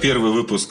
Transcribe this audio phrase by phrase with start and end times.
[0.00, 0.70] первый выпуск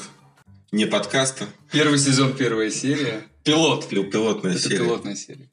[0.71, 1.47] не подкаста.
[1.71, 3.23] Первый сезон, первая серия.
[3.43, 3.87] Пилот.
[3.87, 4.77] Пил- Пилотная Это серия.
[4.77, 5.49] пилотная серия.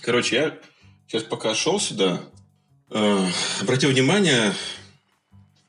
[0.00, 0.58] Короче, я
[1.06, 2.22] сейчас пока шел сюда,
[2.90, 3.28] э,
[3.60, 4.52] обратил внимание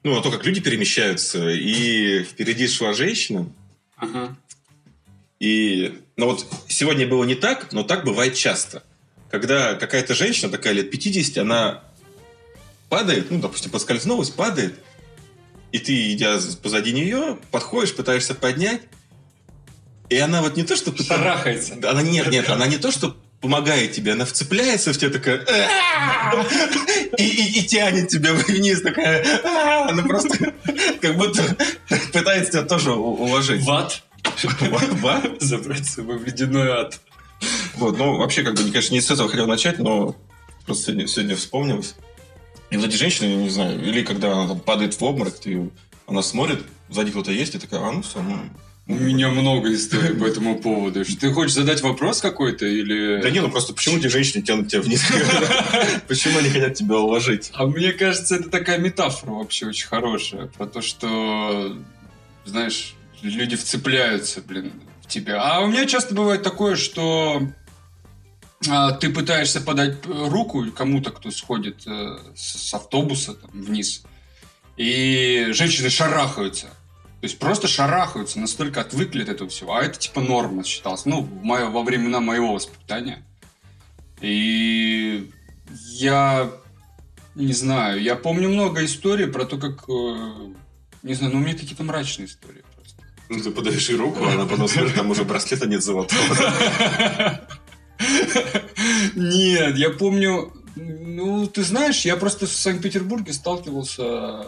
[0.04, 1.50] ну, на то, как люди перемещаются.
[1.50, 3.52] И впереди шла женщина.
[3.98, 4.36] Ага.
[5.40, 8.84] И, ну вот сегодня было не так, но так бывает часто.
[9.32, 11.84] Когда какая-то женщина, такая лет 50, она
[12.90, 14.80] падает, ну, допустим, поскользнулась, падает,
[15.76, 18.84] и ты, идя позади нее, подходишь, пытаешься поднять,
[20.10, 20.96] и она вот не то, что...
[20.96, 21.74] Шарахается.
[21.84, 25.46] Она нет, нет, она не то, что помогает тебе, она вцепляется в тебя такая...
[27.18, 29.26] И, и- и тянет тебя вниз, такая...
[29.90, 30.54] Она просто
[31.02, 31.44] как будто
[32.14, 33.62] пытается тебя тоже уложить.
[33.66, 34.02] В ад.
[35.02, 35.22] Ва?
[35.42, 37.02] Забрать с собой в ледяной ад.
[37.76, 40.16] Вот, ну, вообще, как бы, конечно, не с этого хотел начать, но
[40.66, 41.96] просто сегодня, сегодня вспомнилось.
[42.70, 45.70] И вот эти женщины, я не знаю, или когда она там падает в обморок, ты,
[46.08, 48.38] она смотрит, сзади кто-то есть, и такая, а ну все, ну...
[48.88, 51.04] У меня много историй по этому поводу.
[51.04, 53.20] Ты хочешь задать вопрос какой-то или...
[53.20, 55.04] Да не, ну просто почему эти женщины тянут тебя вниз?
[56.08, 57.50] Почему они хотят тебя уложить?
[57.56, 60.48] А мне кажется, это такая метафора вообще очень хорошая.
[60.48, 61.76] Про то, что,
[62.46, 65.42] знаешь, люди вцепляются, блин, в тебя.
[65.42, 67.42] А у меня часто бывает такое, что
[69.00, 74.04] ты пытаешься подать руку кому-то, кто сходит э, с, автобуса там, вниз,
[74.78, 76.68] и женщины шарахаются.
[76.68, 79.76] То есть просто шарахаются, настолько отвыкли от этого всего.
[79.76, 81.06] А это типа норма считалось.
[81.06, 83.26] Ну, в моё- во времена моего воспитания.
[84.22, 85.32] И
[85.98, 86.52] я
[87.36, 89.84] не знаю, я помню много историй про то, как...
[89.90, 90.54] э,
[91.04, 93.02] Не знаю, ну у меня какие-то мрачные истории просто.
[93.30, 96.22] Ну, ты подаешь ей руку, а она потом смотрит, там уже браслета нет золотого.
[99.16, 100.54] Нет, я помню...
[100.76, 104.04] Ну, ты знаешь, я просто в Санкт-Петербурге сталкивался...
[104.04, 104.44] э,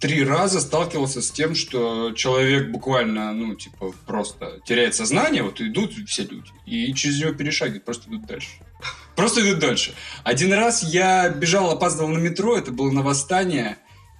[0.00, 5.92] Три раза сталкивался с тем, что человек буквально, ну, типа, просто теряет сознание, вот идут
[6.08, 8.48] все люди, и через него перешагивают, просто идут дальше.
[9.16, 9.94] Просто идут дальше.
[10.24, 13.76] Один раз я бежал, опаздывал на метро, это было на восстание,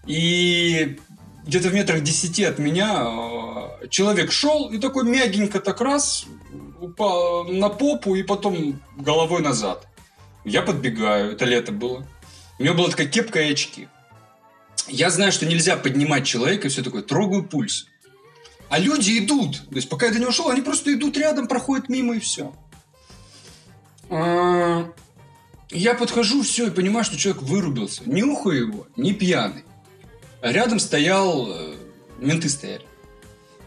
[0.07, 0.99] и
[1.51, 3.07] где-то в метрах десяти от меня
[3.83, 6.27] э, человек шел и такой мягенько так раз
[6.81, 9.89] упал на попу и потом головой назад.
[10.45, 12.07] Я подбегаю, это лето было.
[12.61, 13.89] У него была такая кепка и очки.
[14.87, 17.89] Я знаю, что нельзя поднимать человека, и все такое, трогаю пульс.
[18.69, 19.69] А люди идут.
[19.69, 22.55] То есть, пока я до него шел, они просто идут рядом, проходят мимо и все.
[24.09, 28.03] Я подхожу, все, и понимаю, что человек вырубился.
[28.07, 29.65] Нюхаю его, не пьяный.
[30.43, 31.51] Рядом стоял...
[31.51, 31.75] э,
[32.19, 32.85] Менты стояли.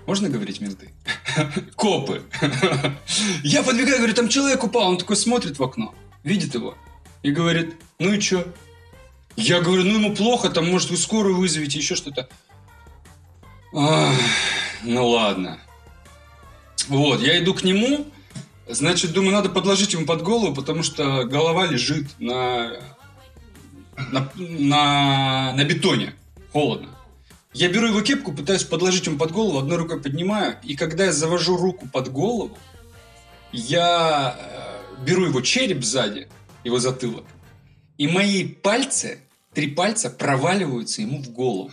[0.06, 0.92] Можно говорить менты?
[1.76, 2.24] Копы.
[3.44, 4.90] Я подбегаю, говорю, там человек упал.
[4.90, 6.76] Он такой смотрит в окно, видит его
[7.22, 8.46] и говорит, ну и чё?
[9.36, 12.30] Я говорю, ну ему плохо, там, может, вы скорую вызовете, еще что-то.
[13.72, 15.60] Ну ладно.
[16.90, 18.06] Вот, я иду к нему,
[18.68, 22.74] значит, думаю, надо подложить ему под голову, потому что голова лежит на,
[24.12, 26.14] на, на, на бетоне.
[26.54, 26.90] Холодно.
[27.52, 31.12] Я беру его кепку, пытаюсь подложить ему под голову, одной рукой поднимаю, и когда я
[31.12, 32.58] завожу руку под голову,
[33.52, 36.30] я э, беру его череп сзади,
[36.64, 37.26] его затылок,
[37.98, 39.20] и мои пальцы,
[39.54, 41.72] три пальца проваливаются ему в голову.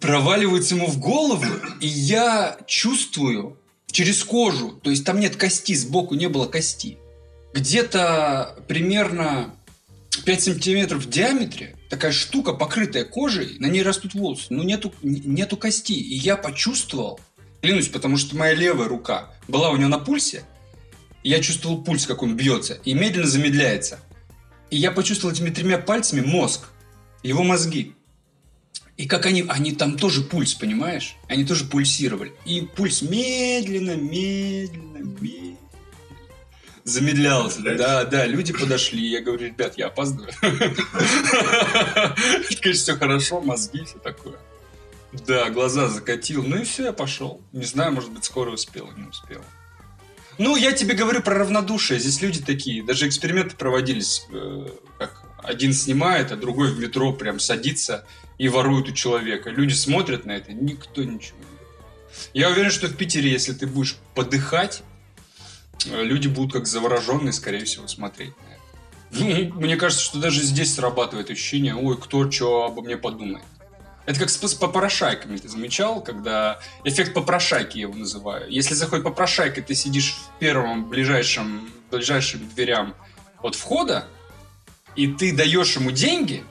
[0.00, 1.44] Проваливаются ему в голову,
[1.80, 6.98] и я чувствую через кожу, то есть там нет кости, сбоку не было кости,
[7.52, 9.54] где-то примерно
[10.24, 15.22] 5 сантиметров в диаметре такая штука, покрытая кожей, на ней растут волосы, но нету, н-
[15.34, 15.92] нету кости.
[15.92, 17.20] И я почувствовал,
[17.60, 20.44] клянусь, потому что моя левая рука была у него на пульсе,
[21.22, 23.98] и я чувствовал пульс, как он бьется, и медленно замедляется.
[24.70, 26.68] И я почувствовал этими тремя пальцами мозг,
[27.22, 27.92] его мозги.
[28.96, 31.16] И как они, они там тоже пульс, понимаешь?
[31.26, 32.32] Они тоже пульсировали.
[32.44, 35.56] И пульс медленно, медленно, медленно
[36.90, 37.60] замедлялся.
[37.62, 39.06] Да, да, люди подошли.
[39.06, 40.32] Я говорю, ребят, я опаздываю.
[42.60, 44.36] Конечно, все хорошо, мозги, все такое.
[45.12, 46.42] Да, глаза закатил.
[46.44, 47.40] Ну и все, я пошел.
[47.52, 49.42] Не знаю, может быть, скоро успел, не успел.
[50.38, 51.98] Ну, я тебе говорю про равнодушие.
[51.98, 52.82] Здесь люди такие.
[52.82, 54.26] Даже эксперименты проводились.
[54.32, 54.66] э,
[54.98, 58.06] Как один снимает, а другой в метро прям садится
[58.38, 59.50] и ворует у человека.
[59.50, 61.60] Люди смотрят на это, никто ничего не говорит.
[62.32, 64.82] Я уверен, что в Питере, если ты будешь подыхать,
[65.86, 68.32] люди будут как завороженные, скорее всего, смотреть.
[69.12, 73.44] Ну, Мне кажется, что даже здесь срабатывает ощущение, ой, кто что обо мне подумает.
[74.06, 76.58] Это как с попрошайками, ты замечал, когда...
[76.84, 78.50] Эффект попрошайки я его называю.
[78.50, 82.94] Если заходит попрошайка, ты сидишь в первом ближайшем, ближайшим дверям
[83.42, 84.06] от входа,
[84.96, 86.44] и ты даешь ему деньги,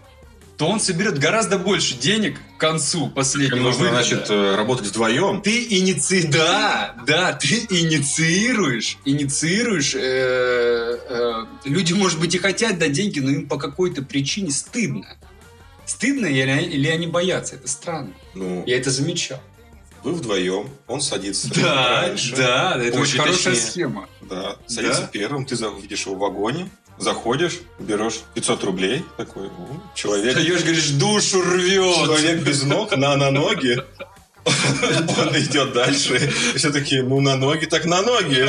[0.59, 4.03] то он соберет гораздо больше денег к концу последнего Нужно, выхода.
[4.03, 5.41] значит, э, работать вдвоем.
[5.41, 6.27] Ты иници...
[6.31, 9.95] Да, да, ты инициируешь, инициируешь.
[9.95, 10.00] э,
[11.09, 15.07] э, люди, может быть, и хотят дать деньги, но им по какой-то причине стыдно.
[15.85, 17.56] Стыдно или, или они боятся?
[17.56, 18.11] Это странно.
[18.35, 19.41] Ну, Я это замечал.
[20.03, 22.35] вы вдвоем, он садится Да, раньше.
[22.35, 23.69] да, это очень хорошая точнее.
[23.71, 24.09] схема.
[24.21, 25.07] Да, садится Да?
[25.07, 26.69] первым, ты видишь его в вагоне,
[27.00, 31.96] заходишь, берешь 500 рублей, такой, «О, человек, Даешь, говоришь, душу рвет.
[31.96, 33.81] человек без ног, на, на ноги.
[34.46, 36.31] Он идет дальше.
[36.54, 38.46] И все таки ну на ноги, так на ноги.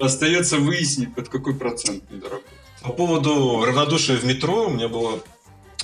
[0.00, 2.42] Остается выяснить, под какой процент недорого.
[2.82, 5.18] По поводу равнодушия в метро, у меня была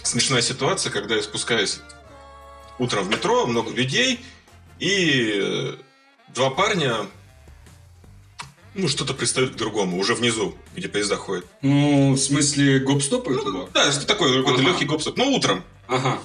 [0.03, 1.81] смешная ситуация, когда я спускаюсь
[2.79, 4.21] утром в метро, много людей,
[4.79, 5.73] и э,
[6.35, 7.07] два парня
[8.75, 11.47] ну, что-то пристают к другому, уже внизу, где поезда ходят.
[11.63, 14.69] Ну, в смысле, гоп-стоп это Ну, да, такой какой-то Ага.
[14.71, 15.17] легкий гопстоп.
[15.17, 15.63] Ну, утром.
[15.87, 16.19] Ага.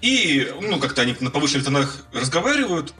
[0.00, 2.94] И, ну, как-то они на повышенных тонах разговаривают,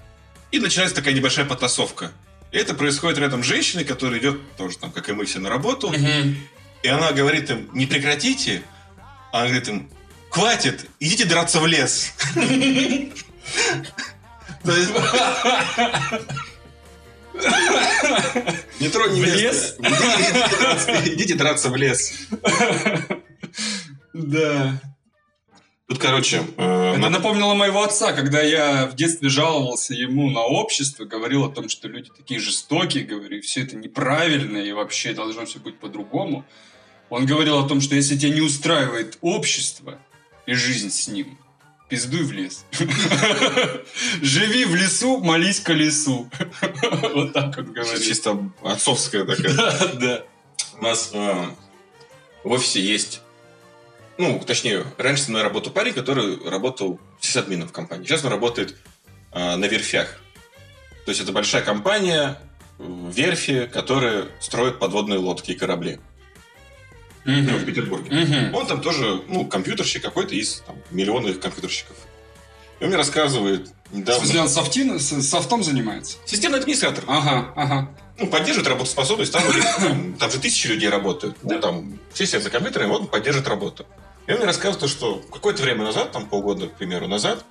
[0.50, 2.12] и начинается такая небольшая потасовка.
[2.50, 5.48] И это происходит рядом с женщиной, которая идет тоже там, как и мы все, на
[5.50, 5.92] работу.
[6.82, 8.62] И она говорит им, не прекратите.
[9.32, 9.90] А она говорит им,
[10.30, 12.12] хватит, идите драться в лес.
[18.80, 19.36] Не В место.
[19.38, 19.76] лес?
[21.06, 22.12] Идите драться- в лес.
[24.14, 24.80] Да.
[25.88, 30.40] Тут, короче, э, Это на- напомнило моего отца, когда я в детстве жаловался ему на
[30.42, 35.46] общество, говорил о том, что люди такие жестокие, говорю, все это неправильно, и вообще должно
[35.46, 36.44] все быть по-другому.
[37.08, 39.98] Он говорил о том, что если тебя не устраивает общество
[40.44, 41.38] и жизнь с ним,
[41.88, 42.64] пиздуй в лес.
[44.22, 46.30] Живи в лесу, молись колесу.
[47.14, 48.02] Вот так он говорит.
[48.02, 49.54] чисто отцовская такая.
[49.94, 50.24] Да.
[50.78, 51.46] У нас э,
[52.44, 53.20] в офисе есть,
[54.16, 58.06] ну, точнее, раньше со мной работал парень, который работал сисадмином в компании.
[58.06, 58.76] Сейчас он работает
[59.32, 60.20] э, на верфях.
[61.04, 62.38] То есть это большая компания,
[62.78, 65.98] э, верфи, которые строят подводные лодки и корабли.
[67.28, 68.50] Ну, в Петербурге.
[68.54, 71.96] Он там тоже, ну, компьютерщик какой-то из там, миллионных компьютерщиков.
[72.80, 74.24] И он мне рассказывает недавно.
[74.24, 76.16] смысле, он софтин- софтом занимается?
[76.24, 77.04] Системный администратор.
[77.06, 77.90] Ага, ага.
[78.18, 79.32] ну, поддерживает работоспособность.
[79.32, 79.42] Там,
[79.80, 81.36] там, там же тысячи людей работают.
[81.42, 83.84] Ну, там все сидят за компьютерами, вот он поддерживает работу.
[84.26, 87.44] И он мне рассказывает, что какое-то время назад, там полгода, к примеру, назад,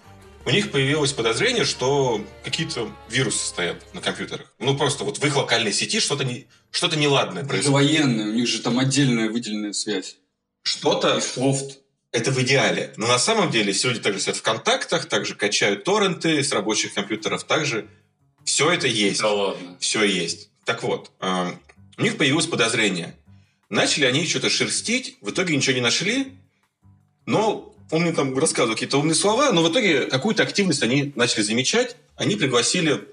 [0.48, 4.52] у них появилось подозрение, что какие-то вирусы стоят на компьютерах.
[4.60, 7.74] Ну, просто вот в их локальной сети что-то не, что-то неладное Это происходит.
[7.74, 10.16] военные, у них же там отдельная выделенная связь.
[10.64, 11.80] Что-то И софт.
[12.12, 12.94] это в идеале.
[12.98, 16.94] Но на самом деле все люди также сидят в контактах, также качают торренты с рабочих
[16.94, 17.88] компьютеров, также
[18.46, 19.22] все это есть.
[19.22, 19.78] ладно.
[19.80, 20.50] все есть.
[20.64, 21.52] Так вот, э,
[21.98, 23.16] у них появилось подозрение.
[23.70, 26.34] Начали они что-то шерстить, в итоге ничего не нашли,
[27.26, 31.42] но он мне там рассказывал какие-то умные слова, но в итоге какую-то активность они начали
[31.42, 31.95] замечать.
[32.16, 33.04] Они пригласили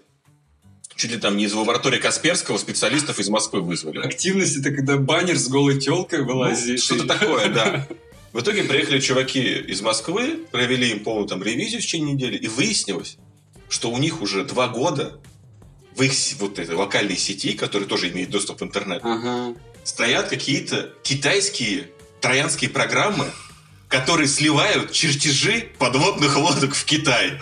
[0.96, 3.98] чуть ли там не из лаборатории Касперского специалистов из Москвы вызвали.
[3.98, 6.80] Активность это когда баннер с голой телкой Ну, вылазит.
[6.80, 7.86] что-то такое, да.
[8.32, 12.48] В итоге приехали чуваки из Москвы, провели им полную там ревизию в течение недели, и
[12.48, 13.16] выяснилось,
[13.68, 15.20] что у них уже два года
[15.94, 19.54] в их вот этой локальной сети, которая тоже имеет доступ в интернет, Ага.
[19.84, 21.90] стоят какие-то китайские
[22.20, 23.26] троянские программы,
[23.88, 27.38] которые сливают чертежи подводных лодок в Китай.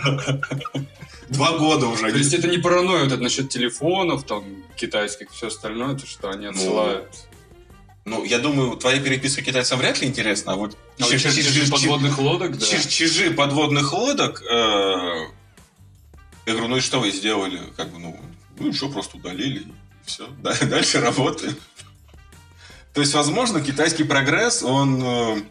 [1.29, 2.11] Два года уже.
[2.11, 4.45] То есть это не паранойя вот это насчет телефонов, там,
[4.77, 7.09] китайских, все остальное, то что они отсылают.
[8.05, 11.71] Ну, я думаю, твоя переписка китайцам вряд ли интересна, а вот А чер- чертежи чер-
[11.71, 12.67] подводных лодок, да.
[12.67, 14.43] чертежи подводных лодок.
[14.43, 15.27] э,
[16.45, 17.61] Я говорю, ну и что вы сделали?
[17.77, 18.21] Как бы, ну,
[18.59, 19.61] ну и что, просто удалили.
[19.61, 19.65] И
[20.05, 20.27] все.
[20.43, 21.57] Дальше работаем.
[22.93, 25.43] То есть, возможно, китайский прогресс, он э,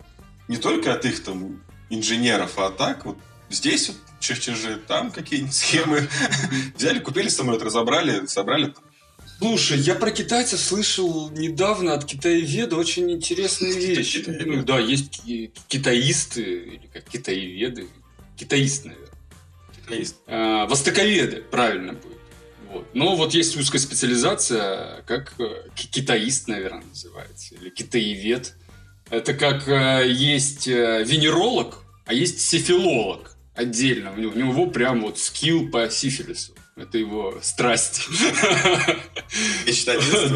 [0.48, 3.18] не только от их там инженеров, а так вот
[3.50, 6.08] здесь вот чертежи, там какие-нибудь схемы.
[6.76, 8.74] Взяли, купили самолет, разобрали, собрали.
[9.40, 14.24] Слушай, я про китайцев слышал недавно от китаеведа очень интересные вещи.
[14.46, 17.88] Ну да, есть ки- китаисты, или как китаеведы.
[18.38, 19.08] Китаист, наверное.
[19.90, 20.16] Есть.
[20.28, 22.18] А, востоковеды, правильно будет.
[22.72, 22.88] Вот.
[22.94, 28.56] Но вот есть узкая специализация, как э, ки- китаист, наверное, называется, или китаевед.
[29.12, 34.14] Это как э, есть э, венеролог, а есть сифилолог отдельно.
[34.14, 36.54] У него, у него прям вот скилл по сифилису.
[36.78, 38.08] Это его страсть.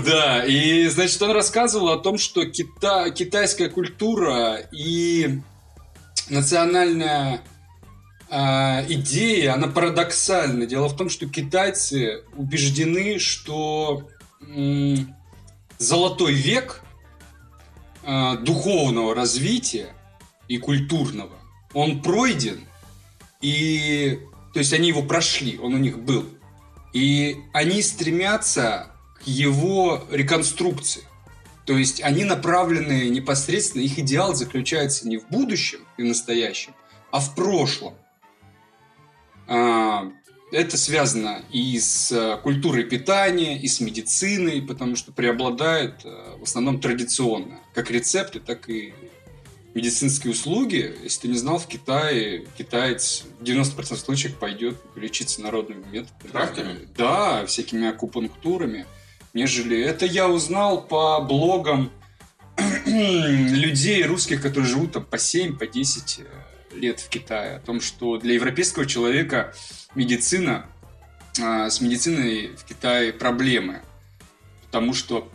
[0.05, 5.39] Да, и, значит, он рассказывал о том, что кита- китайская культура и
[6.29, 7.41] национальная
[8.29, 10.65] а, идея, она парадоксальна.
[10.65, 14.07] Дело в том, что китайцы убеждены, что
[14.41, 15.13] м,
[15.77, 16.81] золотой век
[18.05, 19.93] а, духовного развития
[20.47, 21.37] и культурного.
[21.73, 22.61] Он пройден,
[23.41, 24.19] и
[24.53, 26.25] то есть они его прошли, он у них был.
[26.93, 31.03] И они стремятся к его реконструкции.
[31.65, 36.73] То есть они направлены непосредственно, их идеал заключается не в будущем и настоящем,
[37.11, 37.95] а в прошлом.
[39.47, 40.11] А,
[40.55, 46.43] это связано и с э, культурой питания, и с медициной, потому что преобладает э, в
[46.43, 48.93] основном традиционно, как рецепты, так и
[49.73, 50.95] медицинские услуги.
[51.03, 56.31] Если ты не знал, в Китае китаец в 90% случаев пойдет лечиться народными методами.
[56.31, 56.87] Травками?
[56.97, 58.85] Да, всякими акупунктурами.
[59.33, 59.77] Нежели...
[59.81, 61.91] Это я узнал по блогам
[62.85, 66.44] людей русских, которые живут там по 7, по 10 э,
[66.75, 67.57] лет в Китае.
[67.57, 69.53] О том, что для европейского человека
[69.95, 70.67] медицина,
[71.41, 73.81] а, с медициной в Китае проблемы.
[74.67, 75.31] Потому что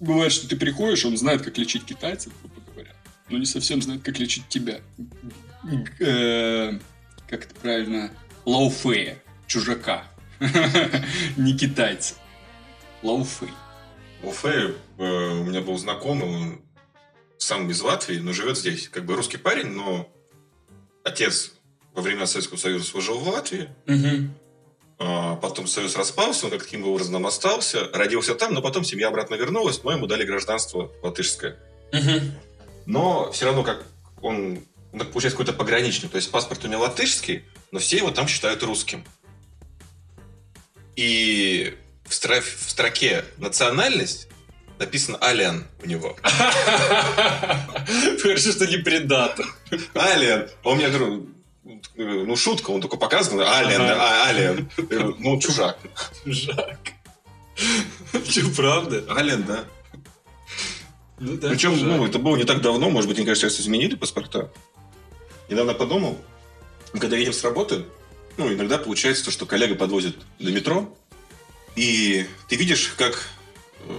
[0.00, 2.92] бывает, что ты приходишь, он знает, как лечить китайцев, грубо говоря,
[3.28, 4.80] но не совсем знает, как лечить тебя.
[6.00, 6.78] Э,
[7.28, 8.10] как это правильно?
[8.46, 10.04] Лауфея, чужака.
[11.36, 12.14] Не китайца.
[13.02, 13.50] Лауфей.
[14.22, 16.62] Лауфей, э, у меня был знакомый, он
[17.40, 18.88] сам из Латвии, но живет здесь.
[18.88, 20.08] Как бы русский парень, но
[21.02, 21.52] отец
[21.94, 23.70] во время Советского Союза служил в Латвии.
[23.86, 24.30] Угу.
[24.98, 29.82] А, потом Союз распался, он каким образом остался, родился там, но потом семья обратно вернулась,
[29.82, 31.58] но ему дали гражданство латышское.
[31.92, 32.20] Угу.
[32.84, 33.86] Но все равно как
[34.20, 38.10] он, он так получается какой-то пограничник, то есть паспорт у него латышский, но все его
[38.10, 39.02] там считают русским.
[40.94, 44.28] И в, строф, в строке национальность
[44.80, 46.16] написано Алиан у него.
[48.22, 49.46] Хорошо, что не предатор.
[49.94, 50.48] Алиан.
[50.64, 51.28] Он мне говорю,
[51.94, 53.96] ну, шутка, он только показывает, Алиан, ага.
[54.00, 54.70] а, Алиан.
[55.18, 55.78] Ну, чужак.
[56.24, 56.78] Чужак.
[58.28, 59.04] Че, правда?
[59.14, 59.64] Алиан, да.
[61.18, 61.88] Ну, да, Причем, чужак.
[61.88, 64.50] ну, это было не так давно, может быть, они, конечно, сейчас изменили паспорта.
[65.50, 66.18] Недавно подумал,
[66.98, 67.84] когда едем с работы,
[68.38, 70.96] ну, иногда получается то, что коллега подвозит до метро,
[71.76, 73.28] и ты видишь, как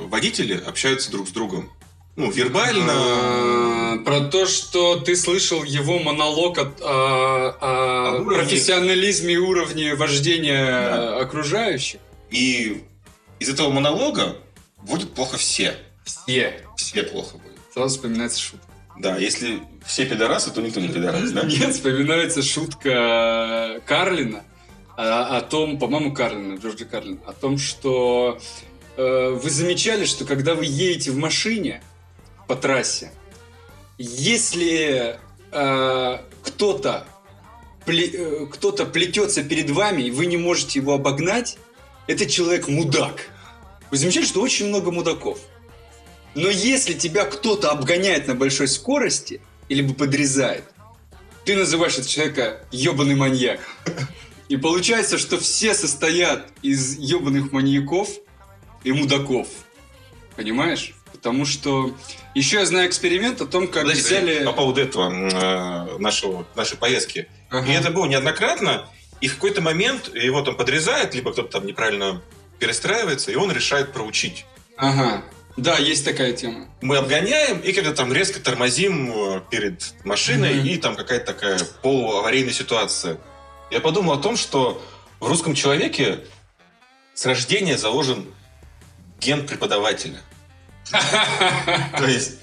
[0.08, 1.72] водители общаются друг с другом.
[2.16, 2.94] Ну, вербально.
[2.94, 10.66] А, про то, что ты слышал его монолог о, о, о, профессионализме и уровне вождения
[10.66, 11.18] да.
[11.20, 12.00] окружающих.
[12.30, 12.84] И
[13.40, 14.38] из этого монолога
[14.84, 15.76] будет плохо все.
[16.04, 16.62] Все.
[16.76, 17.58] Все плохо будет.
[17.74, 18.68] Сразу вспоминается шутка.
[19.00, 21.44] Да, если все пидорасы, то никто не пидорас, да?
[21.46, 24.44] Нет, вспоминается шутка Карлина
[24.98, 28.40] о, о том, по-моему, Карлина, Джорджа Карлина, о том, что
[28.98, 31.82] вы замечали, что когда вы едете в машине
[32.48, 33.12] по трассе,
[33.98, 35.20] если
[35.52, 37.08] э, кто-то
[37.86, 41.58] э, кто-то плетется перед вами, и вы не можете его обогнать,
[42.08, 43.30] этот человек мудак.
[43.90, 45.40] Вы замечали, что очень много мудаков.
[46.34, 50.66] Но если тебя кто-то обгоняет на большой скорости, или бы подрезает,
[51.46, 53.60] ты называешь этого человека ебаный маньяк.
[54.50, 58.10] И получается, что все состоят из ебаных маньяков
[58.84, 59.48] и мудаков.
[60.36, 60.94] Понимаешь?
[61.12, 61.96] Потому что
[62.34, 64.46] еще я знаю эксперимент о том, как Подожди, взяли...
[64.46, 67.28] По поводу этого, э, нашего, нашей поездки.
[67.50, 67.68] Ага.
[67.68, 68.88] И это было неоднократно.
[69.20, 72.22] И в какой-то момент его там подрезает, либо кто-то там неправильно
[72.60, 74.46] перестраивается, и он решает проучить.
[74.78, 75.24] Ага.
[75.58, 76.70] Да, есть такая тема.
[76.82, 80.68] Мы обгоняем и когда там резко тормозим э, перед машиной, mm-hmm.
[80.68, 83.18] и там какая-то такая полуаварийная ситуация.
[83.70, 84.82] Я подумал о том, что
[85.20, 86.20] в русском человеке
[87.14, 88.26] с рождения заложен
[89.22, 90.20] ген преподавателя.
[90.92, 92.34] То есть,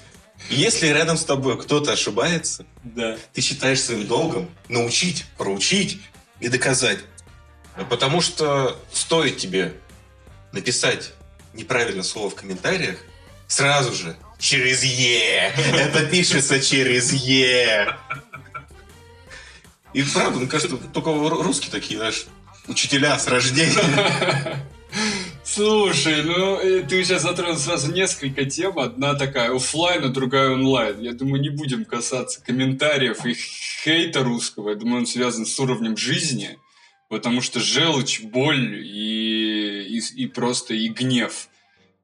[0.49, 3.17] если рядом с тобой кто-то ошибается, да.
[3.33, 6.01] ты считаешь своим долгом научить, проучить
[6.39, 6.99] и доказать.
[7.89, 9.73] Потому что стоит тебе
[10.51, 11.13] написать
[11.53, 12.97] неправильное слово в комментариях,
[13.47, 15.53] сразу же через Е.
[15.73, 17.95] Это пишется через Е.
[19.93, 22.25] И правда, мне кажется, только русские такие, знаешь,
[22.67, 24.63] учителя с рождения.
[25.51, 28.77] Слушай, ну ты сейчас затронул сразу несколько тем.
[28.77, 30.99] Одна такая офлайн, а другая онлайн.
[31.01, 34.69] Я думаю, не будем касаться комментариев и хейта русского.
[34.69, 36.59] Я думаю, он связан с уровнем жизни.
[37.07, 41.48] Потому что желчь, боль и, и, и просто и гнев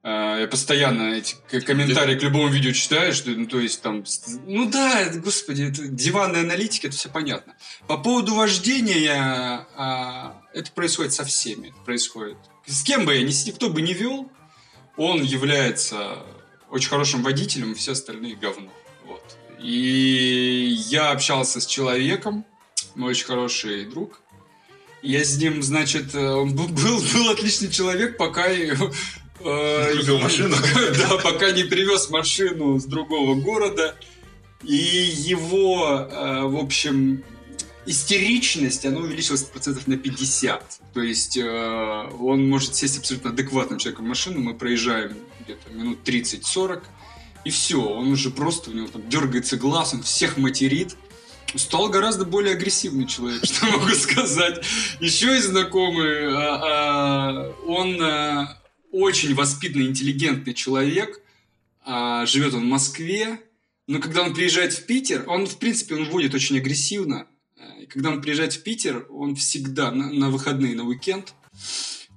[0.05, 4.03] я постоянно эти комментарии к любому видео читаю, что, ну, то есть там,
[4.45, 7.55] ну да, господи, это диванная аналитика, это все понятно.
[7.87, 12.37] По поводу вождения, а, это происходит со всеми, это происходит.
[12.67, 14.31] С кем бы я ни кто бы не вел,
[14.95, 16.19] он является
[16.69, 18.71] очень хорошим водителем, все остальные говно.
[19.05, 19.37] Вот.
[19.59, 22.45] И я общался с человеком,
[22.93, 24.21] мой очень хороший друг,
[25.01, 28.47] я с ним, значит, он был, был, был отличный человек, пока
[29.37, 30.55] Купил машину?
[30.97, 33.95] Да, пока не привез машину с другого города.
[34.63, 37.23] И его, э, в общем,
[37.85, 40.79] истеричность, она увеличилась процентов на 50.
[40.93, 45.99] То есть э, он может сесть абсолютно адекватным человеком в машину, мы проезжаем где-то минут
[46.07, 46.83] 30-40,
[47.43, 50.95] и все, он уже просто, у него там дергается глаз, он всех материт.
[51.53, 54.65] Стал гораздо более агрессивный человек, что могу сказать.
[54.99, 58.01] Еще и знакомый, а, а, он
[58.95, 61.21] очень воспитанный, интеллигентный человек,
[61.83, 63.41] а, живет он в Москве,
[63.87, 67.27] но когда он приезжает в Питер, он, в принципе, он водит очень агрессивно,
[67.79, 71.33] и когда он приезжает в Питер, он всегда на, на выходные, на уикенд,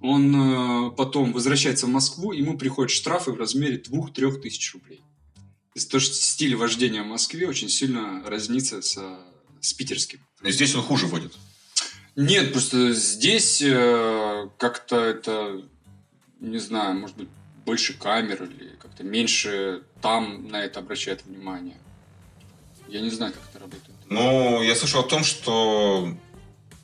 [0.01, 4.99] он э, потом возвращается в Москву, ему приходят штрафы в размере 2-3 тысяч рублей.
[4.99, 9.19] То есть то, что стиль вождения в Москве очень сильно разнится со,
[9.61, 10.21] с питерским.
[10.45, 11.33] И здесь он хуже водит?
[12.15, 15.63] Нет, просто здесь э, как-то это,
[16.41, 17.29] не знаю, может быть,
[17.65, 21.77] больше камер или как-то меньше там на это обращает внимание.
[22.89, 23.97] Я не знаю, как это работает.
[24.09, 26.15] Ну, я слышал о том, что...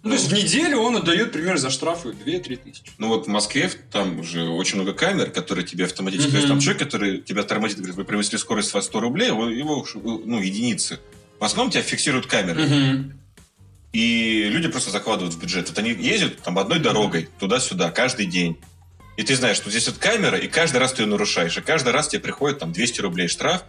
[0.02, 2.92] Ну, то есть в неделю он отдает, пример, за штрафы 2-3 тысячи.
[2.98, 6.30] Ну вот в Москве там уже очень много камер, которые тебе автоматически...
[6.30, 9.48] То есть там человек, который тебя тормозит, говорит, вы превысили скорость во 100 рублей, его,
[9.48, 11.00] его, ну, единицы.
[11.38, 13.14] В основном тебя фиксируют камеры.
[13.94, 15.70] И люди просто закладывают в бюджет.
[15.70, 18.58] Вот они ездят там одной дорогой туда-сюда каждый день.
[19.16, 21.56] И ты знаешь, что здесь вот камера, и каждый раз ты ее нарушаешь.
[21.56, 23.64] И каждый раз тебе приходит там 200 рублей штраф.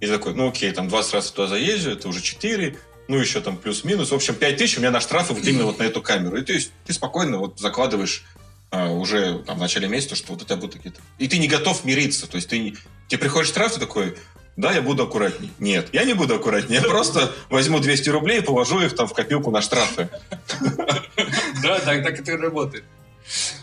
[0.00, 2.76] И ты такой, ну окей, там 20 раз туда заезжу, это уже 4,
[3.08, 4.10] ну еще там плюс-минус.
[4.10, 6.36] В общем, 5 тысяч у меня на штрафы вот именно вот на эту камеру.
[6.36, 8.24] И ты, ты спокойно вот закладываешь
[8.70, 11.00] а, уже там в начале месяца, что вот это будут какие-то...
[11.18, 12.26] И ты не готов мириться.
[12.26, 12.76] То есть ты не...
[13.08, 14.16] тебе приходит штраф, ты такой,
[14.56, 15.50] да, я буду аккуратней.
[15.58, 16.76] Нет, я не буду аккуратней.
[16.76, 20.08] Я просто возьму 200 рублей и положу их там в копилку на штрафы.
[21.62, 22.84] Да, так, так это и работает.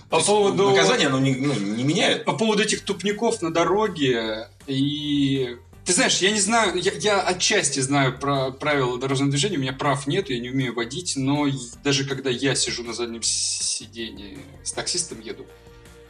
[0.10, 0.70] По поводу...
[0.70, 2.24] Наказание оно не, ну, не меняет.
[2.26, 5.58] По поводу этих тупников на дороге и...
[5.86, 9.72] Ты знаешь, я не знаю, я, я отчасти знаю про правила дорожного движения, у меня
[9.72, 11.48] прав нет, я не умею водить, но
[11.82, 15.46] даже когда я сижу на заднем сидении с таксистом еду,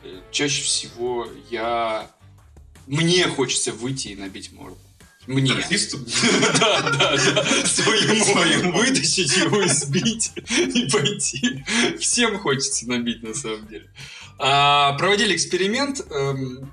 [0.04, 2.10] э, чаще всего я...
[2.88, 4.80] Мне хочется выйти и набить морду.
[5.28, 5.54] Мне.
[5.56, 6.00] Таксисту?
[6.60, 7.46] Да, да, да.
[7.66, 8.72] Своему.
[8.78, 11.66] Вытащить его сбить и пойти.
[12.00, 13.92] Всем хочется набить, на самом деле.
[14.40, 16.02] А, проводили эксперимент.
[16.12, 16.72] Эм,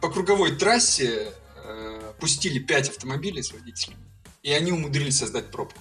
[0.00, 1.32] по круговой трассе
[1.64, 4.02] э, пустили 5 автомобилей с водителями.
[4.42, 5.80] И они умудрились создать пробку.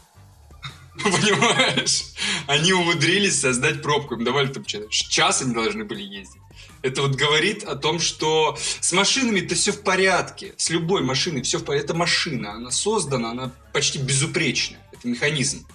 [1.03, 2.03] Понимаешь?
[2.45, 4.15] Они умудрились создать пробку.
[4.15, 6.40] Им давали там час они должны были ездить.
[6.81, 10.53] Это вот говорит о том, что с машинами-то все в порядке.
[10.57, 11.85] С любой машиной все в порядке.
[11.85, 14.85] Это машина, она создана, она почти безупречная.
[14.91, 15.67] Это механизм.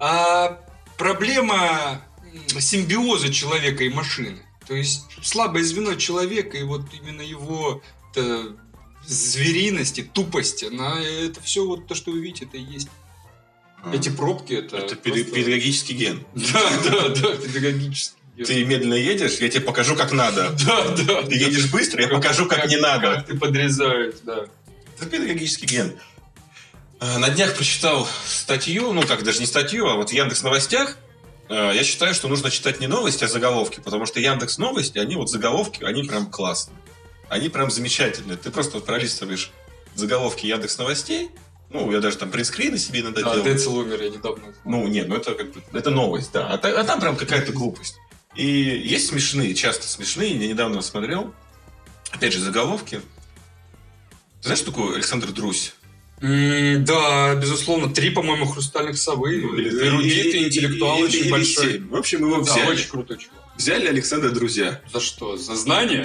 [0.00, 0.60] А
[0.96, 2.02] проблема
[2.58, 4.42] симбиоза человека и машины.
[4.66, 7.82] То есть слабое звено человека и вот именно его
[9.06, 12.88] звериности, тупости, на это все вот то, что вы видите, это и есть.
[13.92, 14.76] Эти пробки это...
[14.76, 15.24] Это просто...
[15.24, 16.26] педагогический ген.
[16.34, 18.17] Да, да, да, педагогический.
[18.46, 20.56] Ты медленно едешь, я тебе покажу, как надо.
[20.66, 21.22] Да, да.
[21.22, 23.16] Ты едешь быстро, я покажу, как, не надо.
[23.16, 24.46] Как ты подрезаешь, да.
[24.96, 25.98] Это педагогический ген.
[27.00, 30.98] А, на днях прочитал статью, ну как даже не статью, а вот в Яндекс Новостях.
[31.48, 35.16] А, я считаю, что нужно читать не новости, а заголовки, потому что Яндекс Новости, они
[35.16, 36.76] вот заголовки, они прям классные.
[37.28, 38.36] Они прям замечательные.
[38.36, 39.52] Ты просто вот пролистываешь
[39.94, 41.30] заголовки Яндекс Новостей,
[41.70, 43.44] ну, я даже там принтскрины себе иногда да, делал.
[43.44, 44.54] Децл умер, я недавно.
[44.64, 46.48] Ну, нет, ну это как бы, это новость, да.
[46.48, 47.98] А, а там прям какая-то глупость.
[48.34, 51.34] И есть смешные, часто смешные, я недавно смотрел,
[52.10, 53.00] опять же, заголовки.
[54.40, 55.74] Ты знаешь, что такое Александр Друзь?
[56.20, 59.40] Mm, да, безусловно, три, по-моему, хрустальных совы.
[59.40, 61.78] Ну, Эрудит и интеллектуал очень большой.
[61.78, 62.66] В общем, его взяли.
[62.66, 63.38] Да, очень крутой чувак.
[63.56, 64.80] Взяли Александра друзья.
[64.92, 65.36] За что?
[65.36, 66.04] За знание?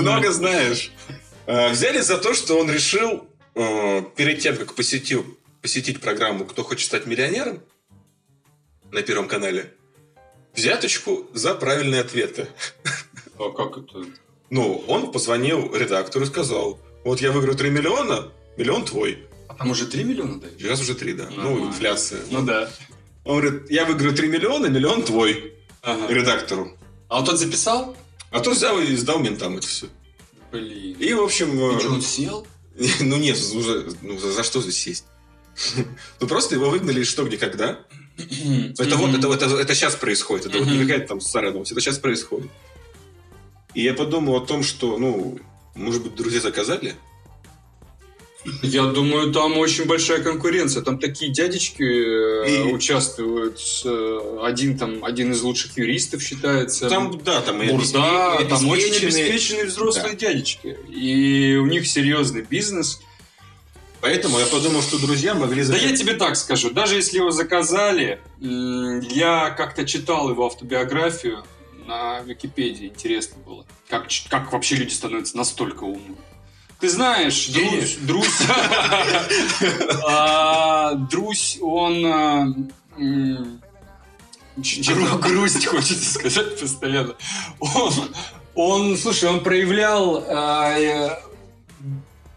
[0.00, 0.90] Много знаешь.
[1.46, 5.24] А, взяли за то, что он решил а, перед тем, как посетил,
[5.62, 7.62] посетить программу «Кто хочет стать миллионером»,
[8.92, 9.72] на Первом канале
[10.54, 12.48] взяточку за правильные ответы.
[13.38, 14.06] А как это?
[14.50, 19.26] Ну, он позвонил редактору и сказал, вот я выиграю 3 миллиона, миллион твой.
[19.48, 20.58] А там уже 3 миллиона дают?
[20.58, 21.24] Сейчас уже 3, да.
[21.24, 21.50] Нормально.
[21.50, 22.20] Ну, инфляция.
[22.30, 22.70] Ну, да.
[23.24, 25.54] Он говорит, я выиграю 3 миллиона, миллион твой.
[25.82, 26.12] Ага.
[26.12, 26.76] Редактору.
[27.08, 27.96] А он тот записал?
[28.30, 29.86] А тот взял и сдал ментам это все.
[30.50, 30.96] Блин.
[30.98, 31.76] И, в общем...
[31.76, 32.46] И что, он сел?
[33.00, 35.04] Ну нет, уже, ну, за, за что здесь сесть?
[36.20, 37.80] Ну просто его выгнали что, где, когда.
[38.16, 40.46] Это вот, это, это, это сейчас происходит.
[40.46, 41.72] Это вот не какая-то там старая новость.
[41.72, 42.50] Это сейчас происходит.
[43.74, 45.38] И я подумал о том, что, ну,
[45.74, 46.94] может быть, друзья заказали?
[48.62, 50.82] Я думаю, там очень большая конкуренция.
[50.82, 52.72] Там такие дядечки э, и...
[52.72, 53.60] участвуют.
[53.84, 56.88] Э, один там один из лучших юристов считается.
[56.88, 60.28] Там да, там и Бурда, и там очень обеспеченные взрослые да.
[60.28, 60.78] дядечки.
[60.88, 63.00] И у них серьезный бизнес.
[64.06, 65.64] Поэтому я подумал, что друзья могли...
[65.64, 71.44] Да я тебе так скажу, даже если его заказали, я как-то читал его автобиографию
[71.88, 76.18] на Википедии, интересно было, как, как вообще люди становятся настолько умными.
[76.78, 78.42] Ты знаешь, Друзь, Друзь,
[80.06, 82.46] а, Друзь, он а,
[85.20, 87.16] грусть хочется сказать постоянно.
[87.58, 87.92] Он,
[88.54, 91.18] он, слушай, он проявлял, э,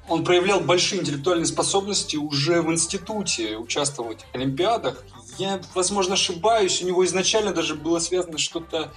[0.10, 5.04] он проявлял большие интеллектуальные способности уже в институте, участвовал в этих олимпиадах.
[5.38, 8.91] Я, возможно, ошибаюсь, у него изначально даже было связано что-то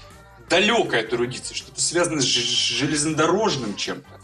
[0.48, 4.20] далекое от эрудиции, что-то связано с железнодорожным чем-то.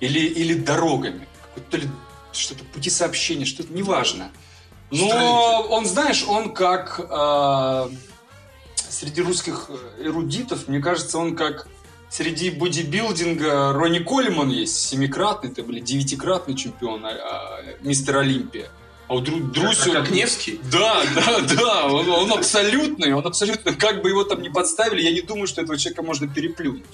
[0.00, 1.26] Или, или дорогами.
[1.70, 1.88] То ли
[2.32, 4.30] что-то пути сообщения, что-то неважно.
[4.90, 7.88] Но он, знаешь, он как э,
[8.88, 11.66] среди русских э, эрудитов, мне кажется, он как
[12.10, 18.70] среди бодибилдинга Ронни Кольман есть, семикратный, это были девятикратный чемпион, а, а, мистер Олимпия.
[19.08, 19.78] А у Дру, Друсь...
[19.78, 20.60] Как, как Невский?
[20.70, 25.12] Да, да, да, он, он абсолютный, он абсолютно, как бы его там не подставили, я
[25.12, 26.84] не думаю, что этого человека можно переплюнуть.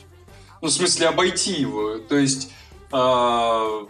[0.61, 1.98] Ну, в смысле, обойти его.
[1.98, 2.51] То есть,
[2.92, 3.87] э,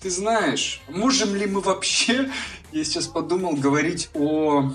[0.00, 2.30] ты знаешь, можем ли мы вообще,
[2.72, 4.72] я сейчас подумал, говорить о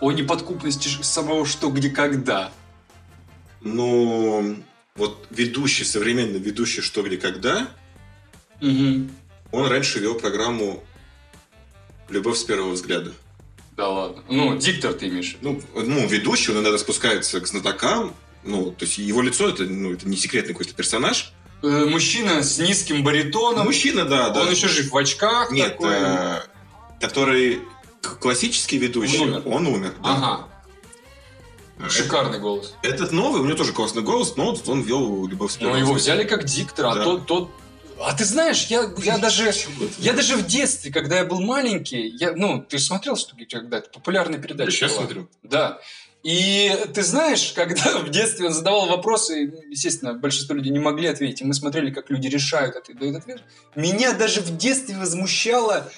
[0.00, 2.52] о неподкупности самого «Что, где, когда».
[3.60, 4.56] Ну,
[4.96, 7.68] вот ведущий, современный ведущий «Что, где, когда»,
[8.60, 9.08] угу.
[9.52, 10.82] он раньше вел программу
[12.08, 13.12] «Любовь с первого взгляда».
[13.76, 14.22] Да ладно.
[14.28, 15.36] Ну, диктор ты имеешь.
[15.40, 18.14] Ну, ну, ведущий, он иногда спускается к знатокам.
[18.44, 21.32] Ну, то есть его лицо это, ну, это не секретный какой-то персонаж.
[21.62, 23.64] Э, мужчина с низким баритоном.
[23.64, 24.42] Мужчина, да, да.
[24.42, 25.50] Он еще жив в очках.
[25.50, 25.94] Нет, такой.
[25.94, 26.40] Э,
[27.00, 27.60] который
[28.02, 29.42] классический ведущий, он умер.
[29.46, 30.14] Он умер да.
[30.14, 30.48] Ага.
[31.88, 32.74] Шикарный голос.
[32.82, 36.44] Этот новый, у него тоже классный голос, но он вел любовь Ну, его взяли как
[36.44, 37.00] диктора, а да.
[37.00, 37.50] а тот, тот
[38.02, 39.52] а ты знаешь, я, я даже
[39.98, 43.90] я даже в детстве, когда я был маленький, я, ну, ты смотрел что когда это
[43.90, 44.70] популярная передача.
[44.70, 45.28] Сейчас смотрю.
[45.42, 45.80] Да.
[46.22, 51.42] И ты знаешь, когда в детстве он задавал вопросы, естественно, большинство людей не могли ответить,
[51.42, 53.42] и мы смотрели, как люди решают это и дают ответ.
[53.74, 55.90] Меня даже в детстве возмущало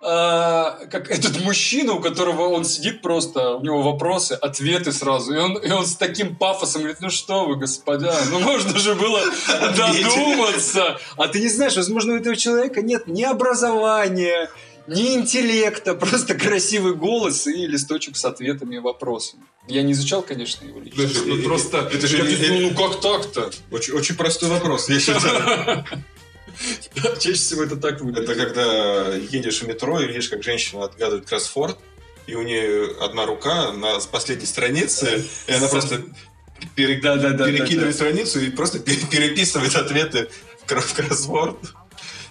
[0.00, 5.38] а, как этот мужчина, у которого он сидит просто, у него вопросы, ответы сразу, и
[5.38, 9.20] он, и он с таким пафосом говорит, ну что вы, господа, ну можно же было
[9.76, 10.98] додуматься.
[11.16, 14.48] А ты не знаешь, возможно, у этого человека нет ни образования,
[14.86, 19.42] ни интеллекта, просто красивый голос и листочек с ответами и вопросами.
[19.66, 21.26] Я не изучал, конечно, его личность.
[21.26, 21.78] Ну, просто...
[21.92, 22.22] Это же...
[22.22, 23.50] Ну, как так-то?
[23.72, 25.84] Очень, очень простой вопрос, я считаю.
[27.20, 28.28] Чаще всего это так выглядит.
[28.28, 31.78] Это когда едешь в метро и видишь, как женщина отгадывает кроссфорд,
[32.26, 36.02] и у нее одна рука на последней странице, и она просто
[36.74, 37.00] пере...
[37.00, 37.92] да, да, да, перекидывает да, да.
[37.92, 40.28] страницу и просто переписывает ответы
[40.66, 41.58] в кроссворд.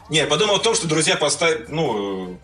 [0.10, 2.40] Не, я подумал о том, что друзья поставили, ну,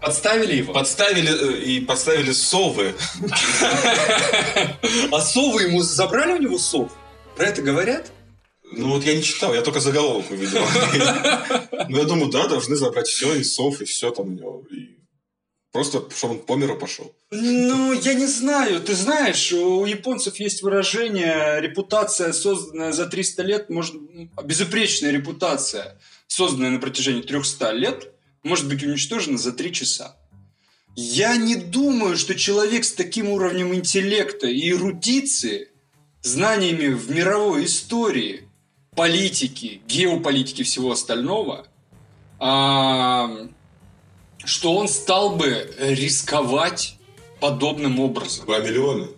[0.00, 0.72] Подставили его?
[0.72, 2.94] Подставили э, и подставили совы.
[5.10, 6.92] А совы ему забрали у него сов?
[7.36, 8.12] Про это говорят?
[8.72, 10.60] Ну вот я не читал, я только заголовок увидел.
[11.88, 14.64] Ну я думаю, да, должны забрать все, и сов, и все там у него.
[15.70, 17.14] Просто, чтобы он по миру пошел.
[17.30, 18.80] Ну, я не знаю.
[18.80, 23.94] Ты знаешь, у японцев есть выражение «репутация, созданная за 300 лет, может...
[24.42, 30.16] безупречная репутация, созданная на протяжении 300 лет, может быть уничтожена за 3 часа».
[30.94, 35.68] Я не думаю, что человек с таким уровнем интеллекта и эрудиции,
[36.22, 38.45] знаниями в мировой истории,
[38.96, 41.66] политики, геополитики всего остального,
[42.38, 43.30] а,
[44.44, 46.96] что он стал бы рисковать
[47.40, 48.46] подобным образом.
[48.46, 49.08] Два миллиона?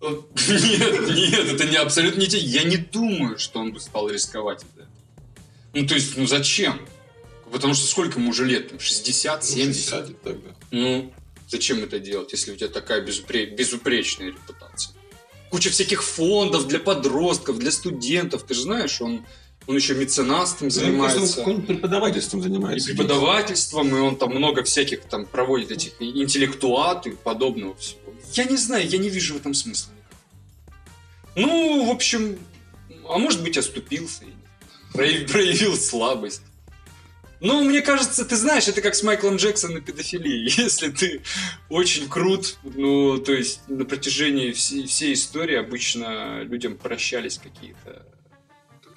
[0.00, 2.38] Нет, нет, это не абсолютно не те.
[2.38, 4.88] Я не думаю, что он бы стал рисковать это.
[5.74, 6.80] Ну, то есть, ну зачем?
[7.52, 8.72] Потому что сколько ему уже лет?
[8.80, 9.92] 60, 70?
[9.92, 10.50] Ну, 60 тогда.
[10.70, 11.12] Ну,
[11.48, 13.46] зачем это делать, если у тебя такая безупре...
[13.46, 14.94] безупречная репутация?
[15.50, 18.44] Куча всяких фондов для подростков, для студентов.
[18.44, 19.24] Ты же знаешь, он,
[19.66, 21.42] он еще меценатством ну, занимается.
[21.42, 22.90] Он преподавательством занимается.
[22.90, 28.00] И преподавательством, и он там много всяких там проводит этих интеллектуат и подобного всего.
[28.32, 29.92] Я не знаю, я не вижу в этом смысла.
[31.36, 32.38] Ну, в общем,
[33.08, 34.24] а может быть, оступился,
[34.92, 36.42] проявил слабость.
[37.40, 40.52] Ну, мне кажется, ты знаешь, это как с Майклом Джексоном и педофилией.
[40.56, 41.22] Если ты
[41.68, 48.06] очень крут, ну, то есть на протяжении всей, всей истории обычно людям прощались какие-то...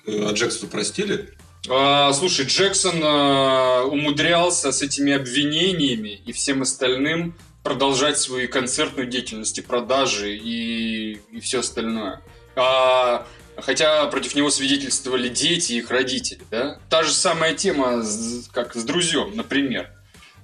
[0.05, 1.29] А Джексону простили?
[1.69, 9.57] А, слушай, Джексон а, умудрялся с этими обвинениями и всем остальным продолжать свою концертную деятельность
[9.57, 12.21] и продажи и, и все остальное.
[12.57, 13.25] А
[13.57, 16.79] Хотя против него свидетельствовали дети и их родители, да?
[16.89, 18.03] Та же самая тема,
[18.51, 19.91] как с друзьем, например.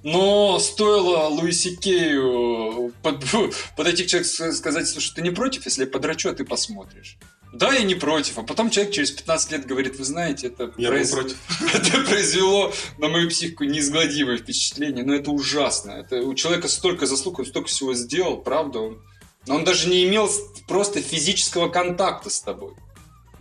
[0.02, 3.24] Но стоило Луиси Кею под,
[3.76, 7.18] подойти к человеку сказать, слушай, ты не против, если я подрачу, а ты посмотришь.
[7.52, 8.38] Да, я не против.
[8.38, 11.10] А потом человек через 15 лет говорит, вы знаете, это, я произ...
[11.10, 11.36] против.
[11.74, 15.04] это произвело на мою психику неизгладимое впечатление.
[15.04, 15.90] Но это ужасно.
[15.90, 18.78] Это у человека столько заслуг, он столько всего сделал, правда.
[18.78, 19.02] Он,
[19.48, 20.30] он даже не имел
[20.68, 22.74] просто физического контакта с тобой.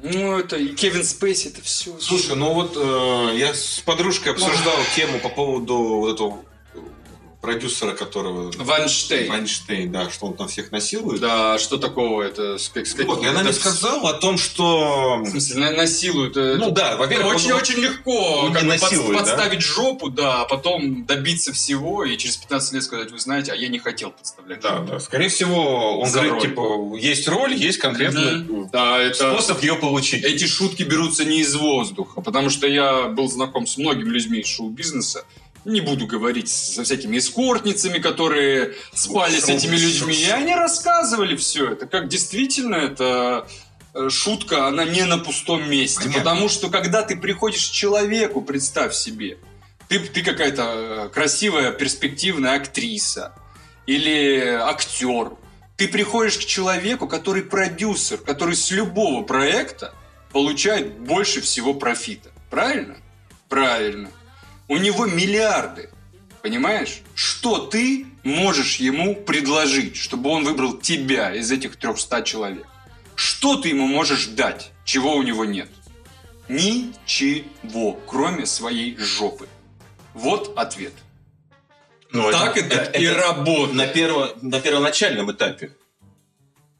[0.01, 1.97] Ну, это и Кевин Спейси, это все.
[1.99, 6.45] Слушай, ну вот э, я с подружкой обсуждал тему по поводу вот этого
[7.41, 8.51] продюсера, которого...
[8.57, 9.31] Вайнштейн.
[9.31, 11.21] Вайнштейн, да, что он там всех насилует.
[11.21, 12.57] Да, что такого это?
[12.57, 15.19] С, как, с вот, и она мне сказала о том, что...
[15.23, 16.35] В смысле, насилуют?
[16.35, 17.35] Э, ну да, во-первых...
[17.35, 19.35] Очень-очень очень легко как насилует, под, да?
[19.35, 23.55] подставить жопу, да, а потом добиться всего и через 15 лет сказать, вы знаете, а
[23.55, 26.41] я не хотел подставлять Да, да, скорее всего, он говорит, роль.
[26.41, 28.69] типа, есть роль, есть конкретный mm-hmm.
[28.71, 29.33] да, это...
[29.33, 30.23] способ ее получить.
[30.23, 34.47] Эти шутки берутся не из воздуха, потому что я был знаком с многими людьми из
[34.47, 35.25] шоу-бизнеса,
[35.65, 40.15] не буду говорить со всякими эскортницами, которые спали с этими людьми.
[40.15, 43.47] И они рассказывали все это, как действительно это
[43.93, 46.01] э, шутка, она не на пустом месте.
[46.01, 46.19] Понятно.
[46.19, 49.37] Потому что когда ты приходишь к человеку, представь себе,
[49.89, 53.33] ты, ты какая-то э, красивая, перспективная актриса
[53.85, 55.31] или актер.
[55.75, 59.93] Ты приходишь к человеку, который продюсер, который с любого проекта
[60.31, 62.29] получает больше всего профита.
[62.49, 62.97] Правильно?
[63.47, 64.11] Правильно.
[64.69, 65.89] У него миллиарды.
[66.41, 67.01] Понимаешь?
[67.15, 72.67] Что ты можешь ему предложить, чтобы он выбрал тебя из этих 300 человек?
[73.15, 75.69] Что ты ему можешь дать, чего у него нет?
[76.47, 79.47] Ничего, кроме своей жопы.
[80.13, 80.93] Вот ответ.
[82.11, 83.73] Ну, так это, это, это и работает.
[83.73, 85.75] На, перво, на первоначальном этапе.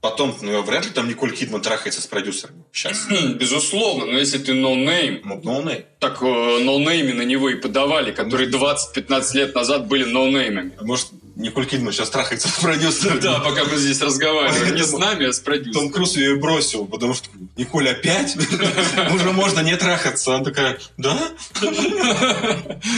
[0.02, 3.08] Потом, ну, вряд ли там Николь Кидман трахается с продюсером сейчас.
[3.36, 6.26] Безусловно, но если ты ноунейм, но ну, но так э,
[6.64, 10.72] ноунеймы на него и подавали, которые 20-15 лет назад были ноунеймами.
[10.80, 13.20] Может, Николь Кидман сейчас трахается с продюсером?
[13.20, 14.76] Да, пока мы здесь разговариваем.
[14.76, 15.74] Не с нами, а с продюсером.
[15.74, 18.38] Том Круз ее бросил, потому что Николь опять?
[19.14, 20.36] Уже можно не трахаться.
[20.36, 21.18] Она такая, да?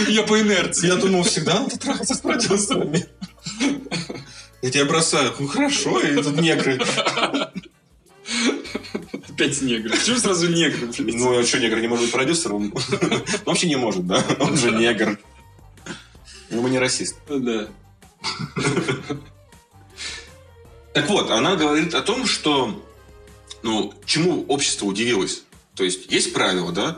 [0.07, 0.87] Я по инерции.
[0.87, 3.07] Я думал, всегда надо трахаться с продюсерами.
[4.71, 5.33] Я тебя бросаю.
[5.37, 6.79] Ну хорошо, и тут негры.
[9.27, 9.89] Опять негры.
[9.89, 10.89] Почему сразу негры?
[10.97, 12.73] Ну, а что, негр не может быть продюсером?
[13.45, 14.23] Вообще не может, да?
[14.39, 15.19] Он же негр.
[16.49, 17.17] Ну, мы не расист.
[17.27, 17.67] Да.
[20.93, 22.81] Так вот, она говорит о том, что
[23.63, 25.43] ну, чему общество удивилось.
[25.75, 26.97] То есть, есть правила, да?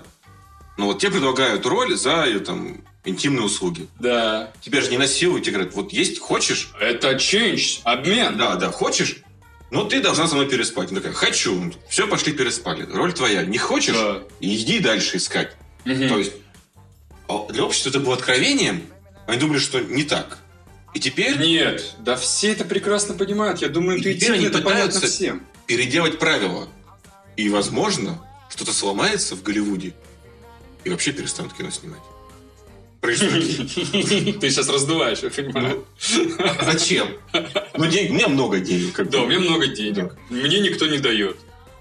[0.78, 3.88] Но вот тебе предлагают роль за там, интимные услуги.
[4.00, 4.52] Да.
[4.62, 6.72] Тебя же не насилуют, тебе говорят, вот есть, хочешь?
[6.80, 8.38] Это change, обмен.
[8.38, 9.18] Да, да, хочешь?
[9.72, 10.92] Ну, ты должна со мной переспать.
[10.92, 11.74] Она такая, хочу.
[11.90, 12.84] Все, пошли переспали.
[12.84, 13.44] Роль твоя.
[13.44, 13.96] Не хочешь?
[13.96, 14.22] Да.
[14.40, 15.56] Иди дальше искать.
[15.86, 16.08] Угу.
[16.08, 16.34] То есть,
[17.28, 18.84] а для общества это было откровением.
[19.26, 20.38] Они думали, что не так.
[20.94, 21.38] И теперь...
[21.38, 23.62] Нет, да все это прекрасно понимают.
[23.62, 25.42] Я думаю, интуитивно это понятно всем.
[25.66, 26.68] переделать правила.
[27.36, 29.94] И, возможно, что-то сломается в Голливуде.
[30.84, 32.02] И вообще перестанут кино снимать.
[33.04, 35.86] Ты сейчас раздуваешь, я понимаю.
[36.16, 37.10] Ну, а зачем?
[37.78, 39.10] Ну, денег, у меня много денег.
[39.10, 40.16] Да, у меня много денег.
[40.30, 41.36] Мне никто не дает.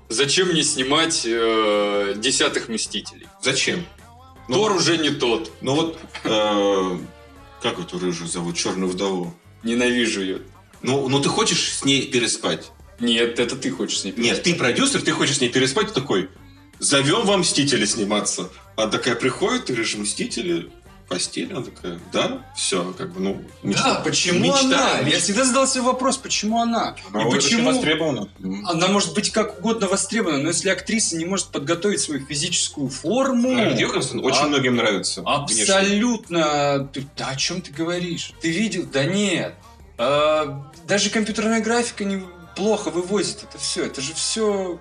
[0.09, 3.29] Зачем мне снимать э, десятых Мстителей?
[3.41, 3.87] Зачем?
[4.49, 5.53] Ну, Тор уже не тот.
[5.61, 6.99] Ну вот, э,
[7.63, 8.57] как эту рыжую зовут?
[8.57, 9.33] Черную вдову.
[9.63, 10.39] Ненавижу ее.
[10.83, 12.73] Ну, ну ты хочешь с ней переспать?
[12.99, 14.39] Нет, это ты хочешь с ней переспать.
[14.39, 16.29] Нет, ты продюсер, ты хочешь с ней переспать, ты такой,
[16.81, 18.51] зовем вам Мстители сниматься.
[18.75, 20.69] А такая приходит, ты же Мстители,
[21.13, 23.95] постели, она такая, да, все, как бы, ну, мечта.
[23.95, 25.01] Да, почему мечта, она?
[25.01, 25.09] Мечта.
[25.09, 26.97] Я всегда задал себе вопрос, почему она?
[27.13, 28.29] Она и почему востребована.
[28.67, 33.53] Она может быть как угодно востребована, но если актриса не может подготовить свою физическую форму...
[33.53, 34.23] Скарлетт Йоханссон а...
[34.23, 35.23] очень многим нравится.
[35.25, 36.89] Абсолютно.
[36.93, 38.33] Ты, да о чем ты говоришь?
[38.41, 38.87] Ты видел?
[38.93, 39.55] Да нет.
[39.99, 42.23] А, даже компьютерная графика не
[42.57, 43.87] плохо вывозит это все.
[43.87, 44.79] Это же все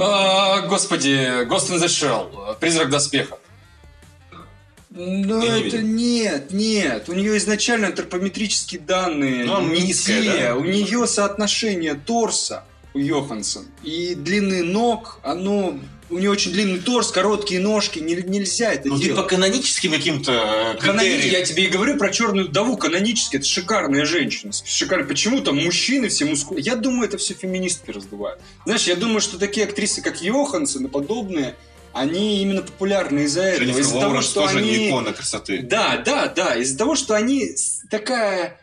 [0.00, 3.38] а, господи, Ghost in the Shell, Призрак доспеха.
[4.96, 7.08] Ну, это нет, нет.
[7.08, 10.48] У нее изначально антропометрические данные ну, низкие.
[10.48, 10.56] Да?
[10.56, 15.78] У нее соотношение торса у Йоханссон и длины ног, оно
[16.08, 19.16] у нее очень длинный торс, короткие ножки, не, нельзя это ну, делать.
[19.16, 21.08] ты по каноническим каким-то Канони...
[21.26, 24.52] Я тебе и говорю про черную вдову, канонически, это шикарная женщина.
[24.64, 25.06] Шикарная.
[25.06, 26.60] Почему там мужчины все мускулы?
[26.60, 28.40] Я думаю, это все феминистки раздувают.
[28.64, 31.56] Знаешь, я думаю, что такие актрисы, как Йоханссон и подобные,
[31.96, 33.78] они именно популярны из-за этого.
[33.78, 34.88] Из-за того, что тоже они...
[34.88, 35.62] икона красоты.
[35.62, 36.54] Да, да, да.
[36.56, 37.48] Из-за того, что они
[37.90, 38.60] такая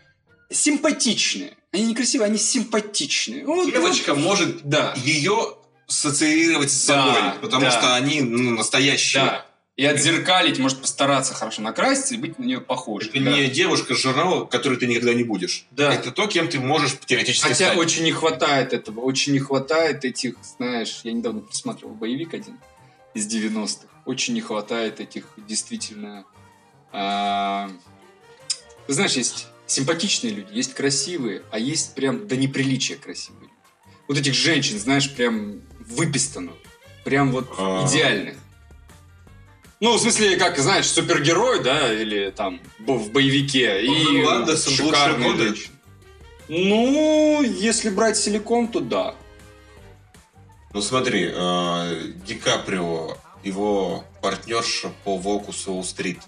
[0.51, 1.57] симпатичные.
[1.71, 3.45] Они не красивые, они симпатичные.
[3.45, 4.23] Вот, Девочка вот.
[4.23, 4.93] может да.
[4.97, 5.55] ее
[5.87, 7.71] ассоциировать с собой, Да, потому да.
[7.71, 9.23] что они ну, настоящие.
[9.23, 9.45] Да.
[9.75, 13.09] И отзеркалить, может постараться хорошо накраситься и быть на нее похожим.
[13.11, 13.31] Это да.
[13.31, 15.65] не девушка журнала, которой ты никогда не будешь.
[15.71, 15.91] Да.
[15.91, 17.77] Это то, кем ты можешь теоретически Хотя стать.
[17.77, 22.59] очень не хватает этого, очень не хватает этих, знаешь, я недавно присматривал боевик один
[23.13, 26.25] из 90-х, очень не хватает этих действительно...
[26.91, 33.53] Ты знаешь, есть симпатичные люди, есть красивые, а есть прям до неприличия красивые люди.
[34.07, 36.55] Вот этих женщин, знаешь, прям выпистанных,
[37.05, 37.87] прям вот А.
[37.87, 38.35] идеальных.
[39.79, 43.85] Ну, в смысле, как, знаешь, супергерой, да, или там в боевике.
[43.85, 45.75] И Андерсон в лучшие шикарные женщины.
[46.49, 49.15] Ну, если брать силикон, то да.
[50.73, 56.19] Ну смотри, э, Ди Каприо, его партнерша по Волку с Уолл-стрит.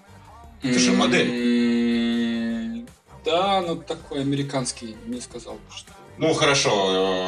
[0.62, 1.28] Это же модель.
[1.30, 2.86] М,
[3.24, 5.90] Да, но такой американский, не сказал бы, что...
[6.18, 6.70] Ну хорошо,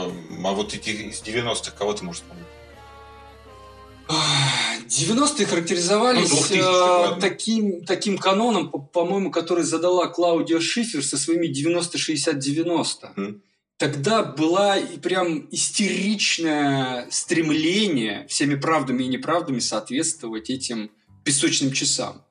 [0.06, 0.12] э,
[0.44, 2.46] а вот эти из 90-х кого ты можешь вспомнить?
[4.88, 11.18] 90-е характеризовались Ну, 2000-х, э, таким, таким каноном, по- по-моему, который задала Клаудио Шифер со
[11.18, 13.10] своими 90-60-90.
[13.16, 13.42] Мгм.
[13.78, 20.90] Тогда была и прям истеричное стремление всеми правдами и неправдами соответствовать этим
[21.24, 22.22] песочным часам.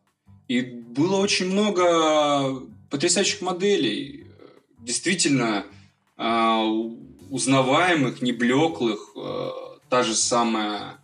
[0.49, 4.27] И было очень много потрясающих моделей,
[4.79, 5.65] действительно
[6.17, 6.63] э,
[7.29, 9.11] узнаваемых, неблеклых.
[9.15, 9.49] э,
[9.89, 10.97] Та же самая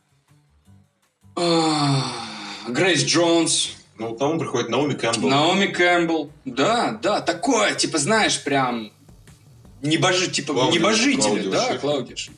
[1.36, 2.04] а,
[2.68, 5.30] Грейс Джонс, Ну, вот на ум приходит Наоми Кэмпбелл.
[5.30, 6.32] Наоми Кэмпбелл.
[6.46, 8.92] Да, да, такое, типа, знаешь, прям
[9.84, 12.34] небожи, типа, Клаудио- небожители, Клаудио да, Шифер.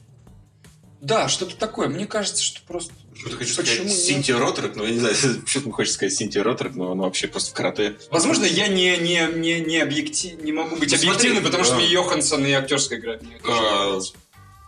[1.01, 1.87] Да, что-то такое.
[1.87, 2.91] Мне кажется, что просто...
[3.11, 3.97] Почему-то хочу Почему сказать нет?
[3.97, 7.51] Синтия Ротрек, но я не знаю, почему-то хочется сказать Синтия Ротрек, но она вообще просто
[7.51, 7.95] в карате.
[8.09, 10.41] Возможно, я не, не, не, не, объектив...
[10.41, 13.19] не могу быть Ну, объективным, потому что мне Йоханссон и актерская игра.
[13.47, 13.99] А.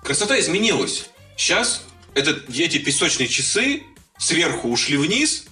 [0.04, 1.10] Красота изменилась.
[1.36, 1.82] Сейчас
[2.14, 3.84] это, эти песочные часы
[4.18, 5.46] сверху ушли вниз,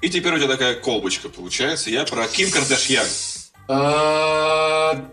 [0.00, 1.90] и теперь у тебя такая колбочка получается.
[1.90, 3.06] Я про Ким Кардашьян.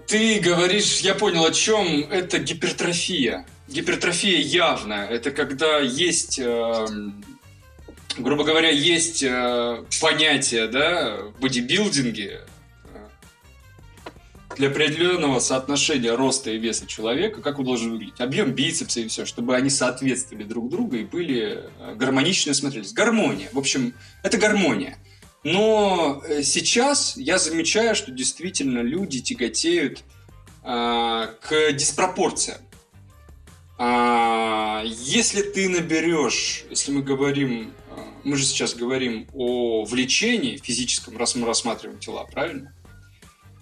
[0.07, 2.05] Ты говоришь, я понял о чем.
[2.09, 3.45] Это гипертрофия.
[3.67, 5.07] Гипертрофия явная.
[5.07, 7.23] Это когда есть, эм,
[8.17, 12.41] грубо говоря, есть э, понятие, да, в бодибилдинге
[12.83, 13.07] э,
[14.57, 18.19] для определенного соотношения роста и веса человека, как он должен выглядеть.
[18.19, 22.93] Объем бицепса и все, чтобы они соответствовали друг другу и были э, гармонично смотрелись.
[22.93, 23.49] Гармония.
[23.53, 24.97] В общем, это гармония.
[25.43, 30.03] Но э, сейчас я замечаю, что действительно люди тяготеют
[30.63, 32.59] а, к диспропорциям.
[33.77, 41.17] А, если ты наберешь, если мы говорим, а, мы же сейчас говорим о влечении физическом,
[41.17, 42.73] раз мы рассматриваем тела, правильно?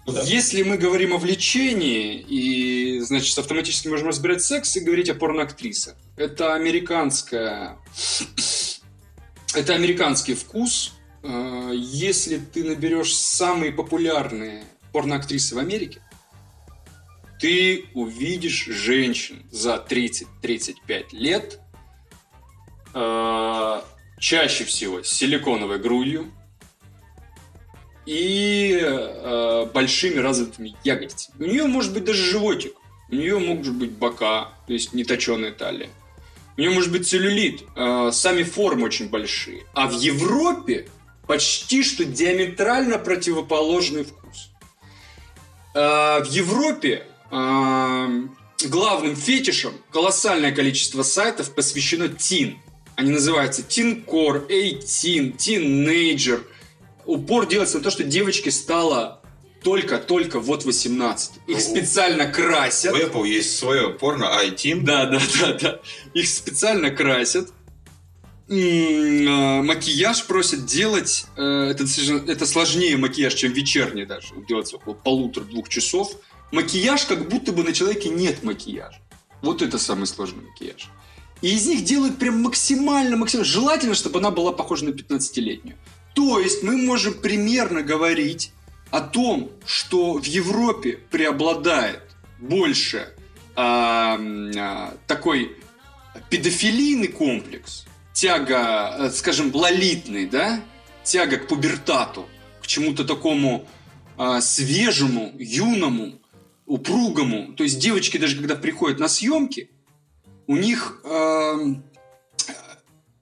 [0.06, 0.22] Да.
[0.22, 5.96] Если мы говорим о влечении, и, значит, автоматически можем разбирать секс и говорить о порноактрисах.
[6.16, 7.78] Это американская...
[9.54, 10.94] Это американский вкус.
[11.22, 16.00] Э, Если ты наберешь самые популярные порноактрисы в Америке,
[17.40, 21.60] ты увидишь женщин за 30-35 лет,
[22.94, 23.82] э,
[24.18, 26.30] чаще всего с силиконовой грудью,
[28.06, 31.44] и э, большими развитыми ягодицами.
[31.44, 32.74] У нее может быть даже животик,
[33.10, 35.90] у нее могут быть бока, то есть неточеная талия.
[36.56, 39.64] У нее может быть целлюлит, э, сами формы очень большие.
[39.74, 40.88] А в Европе
[41.26, 44.50] почти что диаметрально противоположный вкус.
[45.74, 48.22] Э, в Европе э,
[48.68, 52.58] главным фетишем колоссальное количество сайтов посвящено тин.
[52.96, 56.42] Они называются Teen Core, A-Teen, Teenager.
[57.04, 59.22] Упор делается на то, что девочке стало
[59.62, 61.32] только-только вот 18.
[61.46, 62.92] Их Ну, специально красят.
[62.92, 64.82] У Apple есть свое порно iTeam.
[64.82, 65.80] Да, да, да, да.
[66.14, 67.50] Их специально красят.
[68.48, 71.26] Э, Макияж просят делать.
[71.36, 71.84] э, Это,
[72.30, 74.34] это сложнее макияж, чем вечерний даже.
[74.48, 76.12] Делается около полутора-двух часов.
[76.50, 78.98] Макияж, как будто бы на человеке нет макияжа.
[79.40, 80.88] Вот это самый сложный макияж.
[81.40, 83.50] И из них делают прям максимально, максимально.
[83.50, 85.76] Желательно, чтобы она была похожа на 15-летнюю.
[86.14, 88.52] То есть мы можем примерно говорить
[88.90, 92.02] о том, что в Европе преобладает
[92.38, 93.08] больше
[93.56, 94.18] а,
[94.56, 95.56] а, такой
[96.28, 100.60] педофилийный комплекс, тяга, э, скажем, лолитный, да,
[101.04, 102.26] тяга к пубертату,
[102.62, 103.66] к чему-то такому
[104.16, 106.20] а, свежему, юному,
[106.66, 107.54] упругому.
[107.54, 109.70] То есть девочки даже когда приходят на съемки,
[110.46, 111.82] у них эм,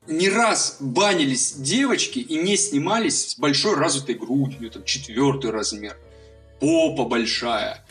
[0.07, 5.97] не раз банились девочки и не снимались с большой развитой грудью, там четвертый размер,
[6.61, 7.85] попа большая,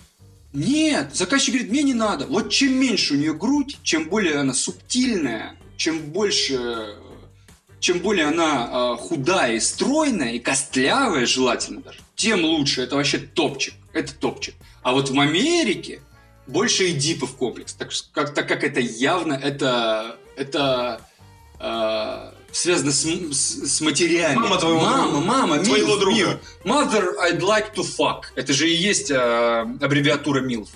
[0.51, 2.25] Нет, заказчик говорит, мне не надо.
[2.25, 6.93] Вот чем меньше у нее грудь, чем более она субтильная, чем больше,
[7.79, 12.81] чем более она э, худая и стройная, и костлявая желательно даже, тем лучше.
[12.81, 13.73] Это вообще топчик.
[13.93, 14.55] Это топчик.
[14.83, 16.01] А вот в Америке
[16.47, 17.73] больше эдипов комплекс.
[17.73, 20.99] Так как, так как это явно, это, это
[21.61, 24.35] э, связано с, с, с матерями.
[24.35, 25.25] Мама твоего мама, друга.
[25.25, 26.17] мама, Твоего milf, друга.
[26.19, 26.39] milf.
[26.65, 28.23] Mother, I'd like to fuck.
[28.35, 30.67] Это же и есть э, аббревиатура MILF.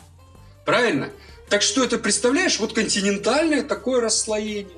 [0.65, 1.09] Правильно?
[1.49, 4.77] Так что это, представляешь, вот континентальное такое расслоение.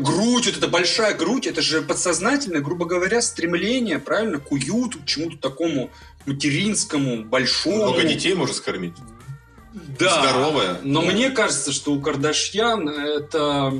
[0.00, 5.06] Грудь, вот эта большая грудь, это же подсознательное, грубо говоря, стремление, правильно, к уюту, к
[5.06, 5.90] чему-то такому
[6.26, 7.84] материнскому, большому.
[7.84, 8.94] Много детей можно скормить.
[9.98, 10.22] Да.
[10.22, 10.80] Здоровая.
[10.82, 13.72] Но мне кажется, что у Кардашьян это,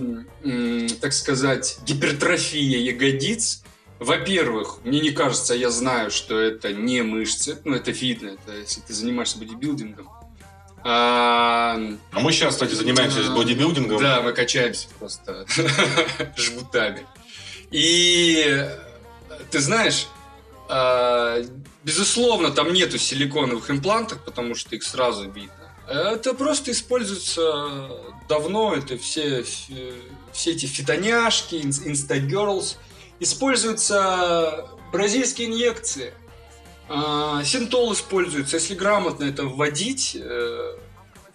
[1.00, 3.62] так сказать, гипертрофия ягодиц.
[3.98, 8.80] Во-первых, мне не кажется, я знаю, что это не мышцы, ну это видно, это если
[8.82, 10.08] ты занимаешься бодибилдингом.
[10.88, 11.80] А,
[12.12, 13.34] А мы сейчас, кстати, занимаемся Да.
[13.34, 13.98] бодибилдингом.
[14.00, 15.44] да, мы качаемся просто
[16.36, 17.04] жгутами.
[17.72, 18.68] И
[19.50, 20.06] ты знаешь,
[20.68, 21.42] а,
[21.82, 25.52] безусловно, там нету силиконовых имплантов, потому что их сразу видно.
[25.88, 27.90] Это просто используется
[28.28, 29.44] давно, это все,
[30.32, 32.76] все эти фитоняшки, инс- инстагерлс.
[33.18, 36.12] Используются бразильские инъекции.
[36.88, 40.16] А, Синтол используется, если грамотно это вводить,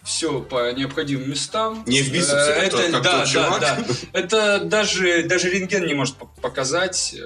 [0.02, 1.84] все по необходимым местам.
[1.86, 3.60] Не в бицепсе, Э, как тот- как да, тот чувак.
[3.60, 3.94] да, да.
[4.12, 7.14] Это даже, даже рентген не может по- показать.
[7.14, 7.20] э,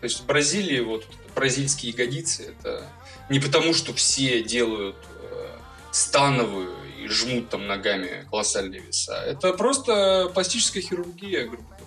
[0.00, 1.04] То есть в Бразилии вот
[1.34, 2.86] бразильские ягодицы, это
[3.30, 4.96] не потому, что все делают
[5.32, 5.46] э,
[5.90, 6.70] становую
[7.02, 9.14] и жмут там ногами колоссальные веса.
[9.26, 11.84] Это просто пластическая хирургия, грубо говоря.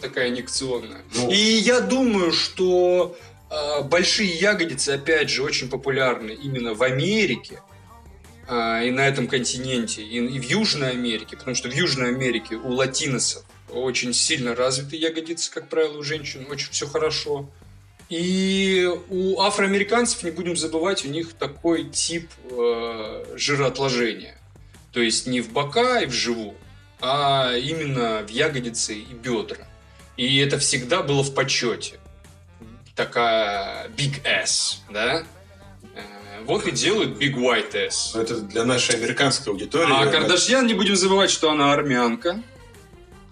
[0.00, 1.02] Такая инъекционная.
[1.14, 1.28] Ну.
[1.30, 3.29] И я думаю, что э,
[3.84, 7.60] большие ягодицы, опять же, очень популярны именно в Америке
[8.46, 12.56] а, и на этом континенте, и, и в Южной Америке, потому что в Южной Америке
[12.56, 17.48] у латиносов очень сильно развиты ягодицы, как правило, у женщин, очень все хорошо.
[18.08, 24.36] И у афроамериканцев, не будем забывать, у них такой тип э, жироотложения.
[24.92, 26.56] То есть не в бока и в живот,
[27.00, 29.68] а именно в ягодицы и бедра.
[30.16, 32.00] И это всегда было в почете.
[33.04, 35.24] Такая big S, да?
[35.94, 36.00] Э,
[36.44, 38.12] Вот и делают big white S.
[38.14, 39.90] Но Это для нашей американской аудитории.
[39.90, 42.42] А Кардашьян, не будем забывать, что она армянка.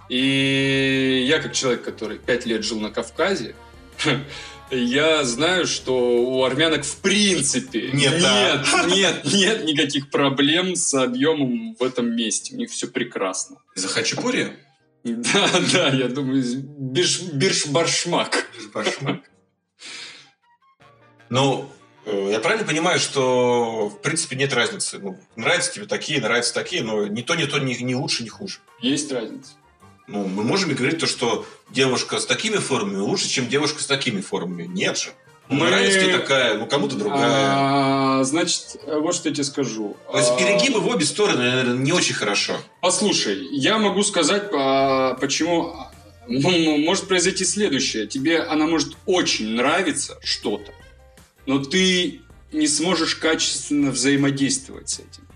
[0.09, 3.55] И я, как человек, который пять лет жил на Кавказе,
[4.71, 5.93] я знаю, что
[6.23, 8.85] у армянок в принципе Нет, нет, да.
[8.87, 12.55] нет, нет никаких проблем с объемом в этом месте.
[12.55, 13.57] У них все прекрасно.
[13.75, 14.57] За хачапури?
[15.05, 18.47] Да, да, я думаю, бирш, бирш-баршмак.
[18.75, 19.21] Башмак.
[21.31, 21.69] Ну,
[22.07, 24.99] э, я правильно понимаю, что в принципе нет разницы.
[24.99, 28.29] Ну, нравятся тебе такие, нравятся такие, но ни то, ни то, ни, ни лучше, ни
[28.29, 28.59] хуже.
[28.81, 29.53] Есть разница.
[30.07, 34.21] Ну, мы можем говорить то, что девушка с такими формами лучше, чем девушка с такими
[34.23, 34.65] формами.
[34.65, 35.11] Нет же.
[35.51, 37.21] Ну, Мы- Нравится тебе такая, ну кому-то другая.
[37.25, 39.97] А, значит, вот что я тебе скажу.
[40.13, 42.55] То есть А, перегибы в обе стороны, наверное, не очень хорошо.
[42.83, 45.75] Послушай, я могу сказать, а, почему
[46.29, 48.07] м, может произойти следующее.
[48.07, 50.73] Тебе она может очень нравиться что-то,
[51.49, 52.21] но ты
[52.53, 55.27] не сможешь качественно взаимодействовать с этим.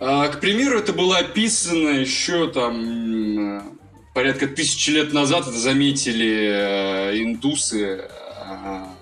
[0.00, 3.78] А, К примеру, это было описано еще там м,
[4.14, 5.42] порядка тысячи лет назад.
[5.46, 8.08] Это заметили э, индусы.
[8.40, 8.92] А,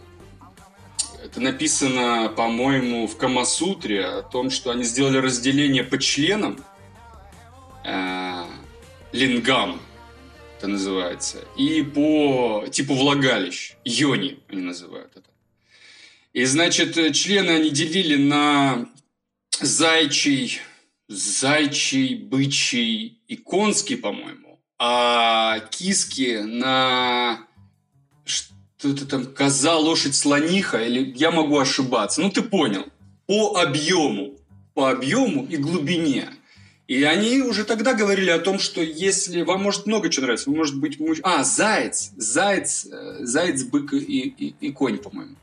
[1.25, 6.63] Это написано, по-моему, в Камасутре о том, что они сделали разделение по членам.
[7.85, 8.45] э,
[9.13, 9.81] Лингам
[10.59, 11.39] это называется.
[11.57, 13.77] И по типу влагалищ.
[13.85, 15.29] Йони они называют это.
[16.33, 18.89] И, значит, э, члены они делили на
[19.61, 20.61] зайчий,
[21.09, 24.61] зайчий, бычий и конский, по-моему.
[24.79, 27.41] А киски на
[28.25, 32.21] что-то там коза, лошадь, слониха, или я могу ошибаться.
[32.21, 32.87] Ну, ты понял.
[33.27, 34.37] По объему.
[34.75, 36.31] По объему и глубине.
[36.87, 40.79] И они уже тогда говорили о том, что если вам может много чего нравится, может
[40.79, 41.01] быть...
[41.01, 42.13] муж- А, заяц.
[42.17, 45.35] Заяц, э, заяц, бык и, и, и конь, по-моему.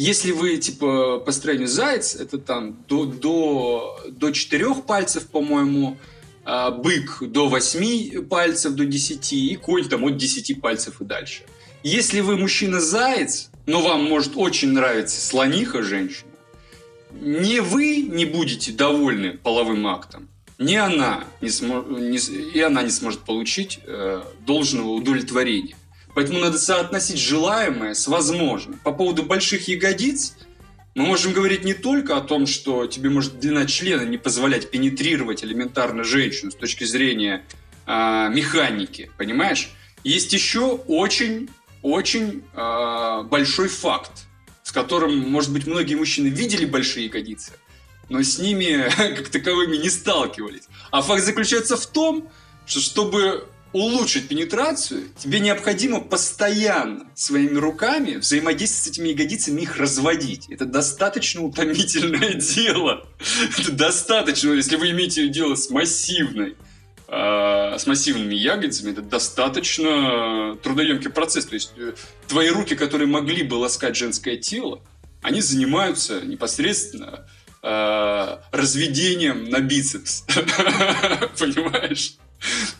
[0.00, 5.98] Если вы, типа, по строению заяц, это там до, до, до 4 пальцев, по-моему,
[6.42, 11.42] а бык до 8 пальцев, до 10, и конь там от 10 пальцев и дальше.
[11.82, 16.30] Если вы мужчина-заяц, но вам может очень нравиться слониха женщина,
[17.12, 22.16] не вы не будете довольны половым актом, ни она не смо- не
[22.54, 25.76] и она не сможет получить э, должного удовлетворения.
[26.20, 28.78] Поэтому надо соотносить желаемое с возможным.
[28.80, 30.36] По поводу больших ягодиц,
[30.94, 35.42] Мы можем говорить не только о том, что тебе может длина члена не позволять пенетрировать
[35.42, 37.42] элементарно женщину с точки зрения
[37.86, 39.70] э, механики, понимаешь?
[40.04, 44.26] Есть еще очень-очень э, большой факт,
[44.62, 47.52] с которым, может быть, многие мужчины видели большие ягодицы,
[48.10, 50.64] но с ними как таковыми не сталкивались.
[50.90, 52.28] А факт заключается в том,
[52.66, 60.48] что чтобы улучшить пенетрацию, тебе необходимо постоянно своими руками взаимодействовать с этими ягодицами, их разводить.
[60.50, 63.06] Это достаточно утомительное дело.
[63.58, 66.56] Это достаточно, если вы имеете дело с массивной
[67.06, 71.46] э, с массивными ягодицами, это достаточно трудоемкий процесс.
[71.46, 71.94] То есть э,
[72.26, 74.82] твои руки, которые могли бы ласкать женское тело,
[75.22, 77.26] они занимаются непосредственно
[77.62, 80.22] э, разведением на бицепс.
[81.38, 82.16] Понимаешь?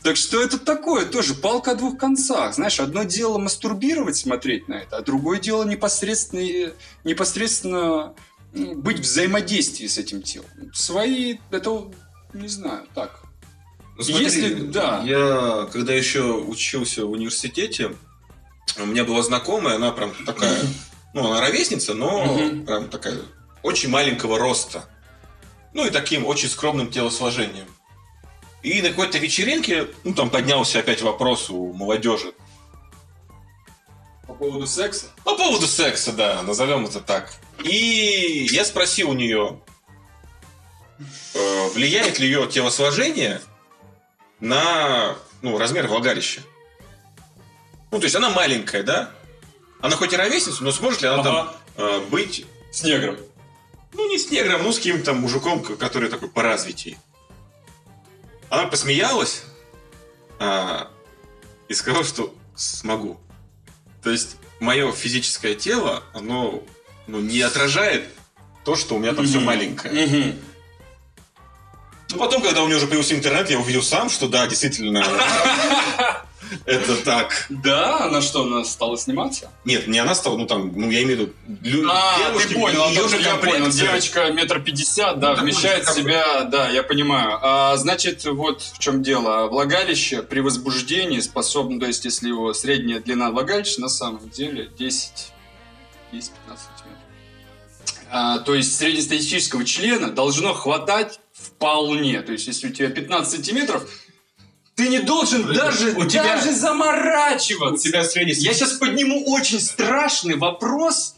[0.03, 2.55] Так что это такое тоже палка о двух концах.
[2.55, 6.73] Знаешь, одно дело мастурбировать, смотреть на это, а другое дело непосредственно,
[7.05, 8.15] непосредственно
[8.53, 10.49] быть в взаимодействии с этим телом.
[10.73, 11.85] Свои, это,
[12.33, 13.23] не знаю, так.
[13.97, 15.03] Ну, смотри, Если, да.
[15.05, 17.95] Я, когда еще учился в университете,
[18.79, 20.59] у меня была знакомая, она прям такая,
[21.15, 23.19] ну, она ровесница, но прям такая
[23.63, 24.89] очень маленького роста.
[25.73, 27.67] Ну и таким очень скромным телосложением.
[28.63, 32.35] И на какой-то вечеринке, ну, там поднялся опять вопрос у молодежи.
[34.27, 35.07] По поводу секса?
[35.25, 37.33] По поводу секса, да, назовем это так.
[37.65, 39.61] И я спросил у нее,
[41.35, 43.41] э, влияет ли ее телосложение
[44.41, 46.43] на ну, размер влагалища.
[47.91, 49.11] Ну, то есть она маленькая, да?
[49.81, 51.31] Она хоть и ровесница, но сможет ли она ага.
[51.33, 52.47] там э, быть...
[52.71, 53.17] С негром.
[53.93, 56.97] Ну, не с негром, ну, с каким-то мужиком, который такой по развитию.
[58.49, 59.43] Она посмеялась
[60.39, 60.91] а,
[61.69, 63.21] и сказала, что смогу.
[64.03, 66.63] То есть мое физическое тело, оно
[67.07, 68.09] ну, не отражает
[68.65, 69.29] то, что у меня там mm-hmm.
[69.29, 69.95] все маленькое.
[69.95, 70.39] Mm-hmm.
[72.11, 75.05] Ну, потом, когда у меня уже появился интернет, я увидел сам, что да, действительно,
[76.67, 77.47] это так.
[77.49, 78.05] Да?
[78.05, 79.51] Она что, она стала сниматься?
[79.65, 81.89] Нет, не она стала, ну там, ну я имею в виду...
[81.91, 83.69] А, девушки, ты понял, ее же я понял.
[83.71, 87.39] Девочка метр пятьдесят, да, ну, вмещает в себя, да, я понимаю.
[87.43, 89.49] А, значит, вот в чем дело.
[89.49, 95.33] Влагалище при возбуждении способно, то есть если его средняя длина влагалища на самом деле 10
[96.13, 97.01] 10-15 сантиметров.
[98.11, 102.21] А, то есть среднестатистического члена должно хватать вполне.
[102.23, 103.89] То есть если у тебя 15 сантиметров,
[104.81, 107.89] ты не должен даже, у тебя, даже заморачиваться.
[107.89, 108.33] У тебя средний...
[108.33, 111.17] Я сейчас подниму очень страшный вопрос,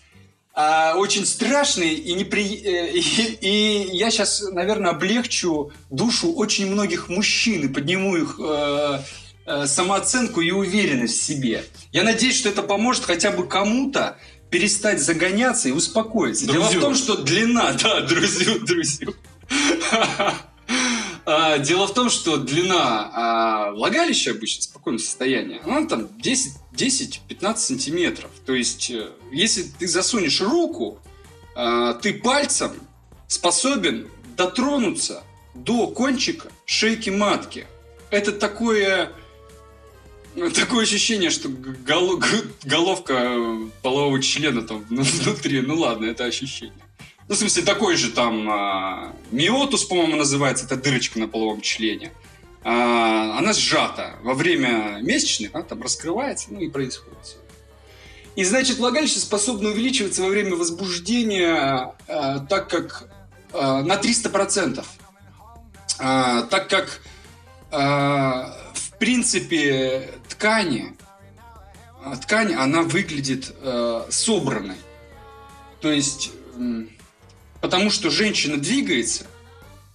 [0.53, 2.61] а, очень страшный, и, непри...
[2.65, 3.01] Э, и,
[3.41, 8.99] и я сейчас, наверное, облегчу душу очень многих мужчин и подниму их э,
[9.47, 11.65] э, самооценку и уверенность в себе.
[11.93, 14.19] Я надеюсь, что это поможет хотя бы кому-то
[14.51, 16.47] перестать загоняться и успокоиться.
[16.47, 16.69] Друзю.
[16.69, 19.15] Дело в том, что длина, да, друзю, друзю.
[21.25, 27.57] А, дело в том, что длина а, влагалища обычно в спокойном состоянии, она там 10-15
[27.57, 28.31] сантиметров.
[28.45, 30.99] То есть, э, если ты засунешь руку,
[31.55, 32.73] а, ты пальцем
[33.29, 35.23] способен дотронуться
[35.55, 37.67] до кончика шейки матки.
[38.11, 39.13] Это такое
[40.55, 43.39] такое ощущение, что головка
[43.83, 45.61] полового члена там внутри.
[45.61, 46.82] Ну ладно, это ощущение.
[47.33, 52.13] Ну, в смысле, такой же там а, миотус, по-моему, называется, это дырочка на половом члене.
[52.63, 54.17] А, она сжата.
[54.23, 57.39] Во время месячных она там раскрывается, ну и происходит.
[58.37, 63.09] И значит, влагалище способно увеличиваться во время возбуждения, а, так как
[63.55, 64.85] а, на 300%.
[66.01, 67.01] А, так как
[67.71, 70.95] а, в принципе ткани,
[72.05, 74.77] а, ткань, она выглядит а, собранной.
[75.81, 76.33] То есть
[77.63, 79.25] потому что женщина двигается,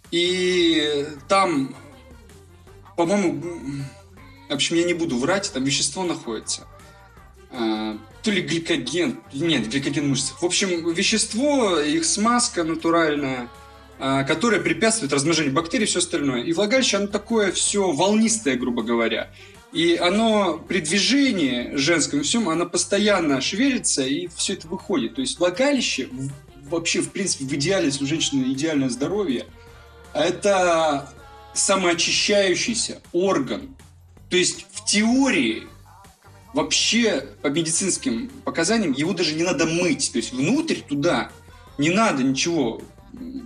[0.09, 1.75] и там,
[2.95, 3.43] по-моему,
[4.49, 6.63] в общем, я не буду врать, там вещество находится.
[7.51, 10.41] А, то ли гликоген, нет, гликоген в мышцах.
[10.41, 13.49] В общем, вещество, их смазка натуральная,
[13.99, 16.43] а, которая препятствует размножению бактерий и все остальное.
[16.43, 19.29] И влагалище, оно такое все волнистое, грубо говоря.
[19.73, 25.15] И оно при движении женском всем, оно постоянно шевелится, и все это выходит.
[25.15, 26.07] То есть влагалище
[26.69, 29.45] вообще, в принципе, в идеале, если у женщины идеальное здоровье,
[30.13, 31.09] это
[31.53, 33.75] самоочищающийся орган.
[34.29, 35.67] То есть в теории
[36.53, 40.11] вообще по медицинским показаниям его даже не надо мыть.
[40.11, 41.31] То есть внутрь туда
[41.77, 42.81] не надо ничего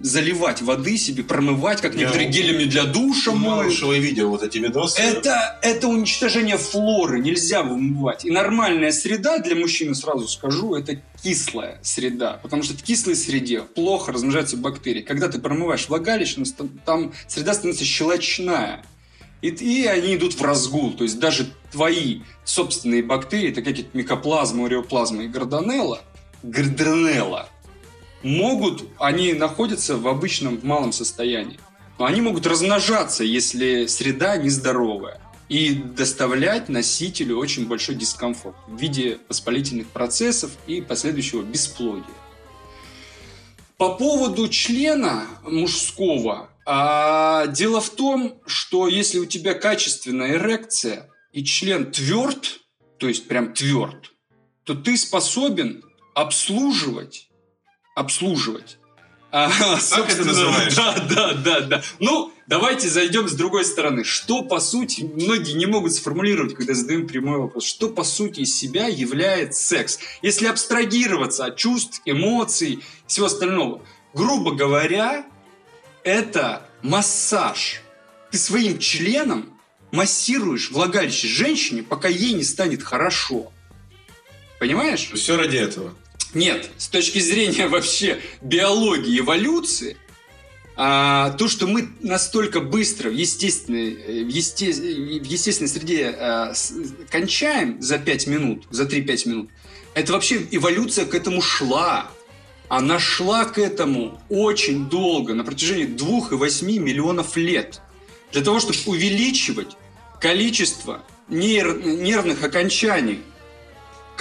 [0.02, 3.66] заливать воды себе, промывать, как некоторые Я гелями для душа моют.
[3.66, 5.02] Малышева видел вот эти видосы.
[5.02, 8.26] Это, это уничтожение флоры, нельзя вымывать.
[8.26, 12.40] И нормальная среда для мужчины, сразу скажу, это кислая среда.
[12.42, 15.02] Потому что в кислой среде плохо размножаются бактерии.
[15.02, 16.44] Когда ты промываешь влагалище,
[16.86, 18.84] там среда становится щелочная.
[19.42, 20.94] И, и они идут в разгул.
[20.94, 26.02] То есть даже твои собственные бактерии, так как микоплазма, уреоплазма и гардонелла,
[26.44, 27.50] гардонелла,
[28.24, 31.60] могут, они находятся в обычном в малом состоянии.
[32.00, 35.22] Но они могут размножаться, если среда нездоровая.
[35.50, 42.06] И доставлять носителю очень большой дискомфорт в виде воспалительных процессов и последующего бесплодия.
[43.78, 51.44] По поводу члена мужского, а, дело в том, что если у тебя качественная эрекция и
[51.44, 52.62] член тверд,
[52.98, 54.14] то есть прям тверд,
[54.64, 57.31] то ты способен обслуживать,
[57.96, 58.78] обслуживать.
[59.32, 59.50] А,
[59.90, 60.76] так это называешь?
[60.76, 61.84] Да, да, да, да.
[62.00, 64.04] Ну, давайте зайдем с другой стороны.
[64.04, 68.58] Что, по сути, многие не могут сформулировать, когда задаем прямой вопрос, что, по сути, из
[68.58, 70.00] себя является секс?
[70.22, 73.82] Если абстрагироваться от чувств, эмоций, всего остального.
[74.14, 75.26] Грубо говоря,
[76.04, 77.82] это массаж.
[78.32, 79.58] Ты своим членом
[79.92, 83.52] массируешь влагалище женщине, пока ей не станет хорошо.
[84.60, 85.10] Понимаешь?
[85.14, 85.96] Все ради этого.
[86.34, 89.98] Нет, с точки зрения вообще биологии, эволюции,
[90.78, 96.74] а, то, что мы настолько быстро в естественной, в, есте, в естественной среде а, с,
[97.10, 99.50] кончаем за 5 минут, за 3-5 минут,
[99.94, 102.10] это вообще эволюция к этому шла.
[102.70, 107.82] Она шла к этому очень долго, на протяжении 2,8 миллионов лет.
[108.32, 109.76] Для того, чтобы увеличивать
[110.22, 113.20] количество нерв, нервных окончаний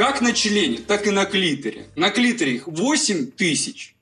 [0.01, 1.87] как на члене, так и на клиторе.
[1.95, 3.95] На клиторе их 8 тысяч.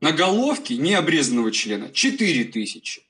[0.00, 3.02] На головке необрезанного члена 4 тысячи.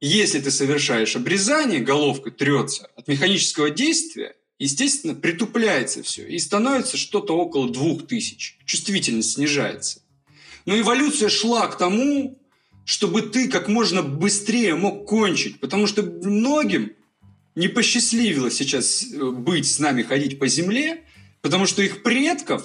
[0.00, 7.36] Если ты совершаешь обрезание, головка трется от механического действия, естественно, притупляется все и становится что-то
[7.36, 8.56] около 2000.
[8.64, 10.00] Чувствительность снижается.
[10.64, 12.36] Но эволюция шла к тому,
[12.84, 16.94] чтобы ты как можно быстрее мог кончить, потому что многим
[17.54, 21.04] не посчастливилось сейчас э, быть с нами, ходить по земле,
[21.46, 22.64] потому что их предков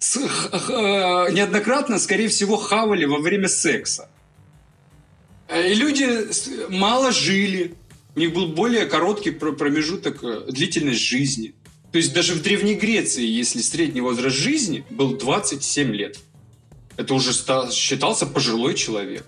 [0.00, 4.10] с, э, неоднократно, скорее всего, хавали во время секса.
[5.48, 6.26] И люди
[6.70, 7.76] мало жили,
[8.16, 11.54] у них был более короткий промежуток э, длительность жизни.
[11.92, 16.18] То есть даже в Древней Греции, если средний возраст жизни был 27 лет,
[16.96, 17.32] это уже
[17.70, 19.24] считался пожилой человек.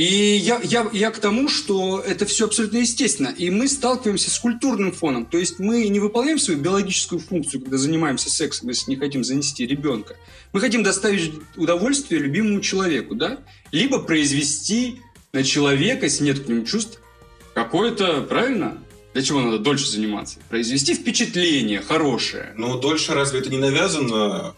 [0.00, 3.28] И я, я, я к тому, что это все абсолютно естественно.
[3.28, 5.26] И мы сталкиваемся с культурным фоном.
[5.26, 9.66] То есть мы не выполняем свою биологическую функцию, когда занимаемся сексом, если не хотим занести
[9.66, 10.16] ребенка.
[10.54, 13.40] Мы хотим доставить удовольствие любимому человеку, да?
[13.72, 15.02] Либо произвести
[15.34, 17.02] на человека, если нет к нему чувств,
[17.52, 18.82] какое-то, правильно?
[19.12, 20.38] Для чего надо дольше заниматься?
[20.48, 22.54] Произвести впечатление хорошее.
[22.56, 24.54] Ну, дольше разве это не навязано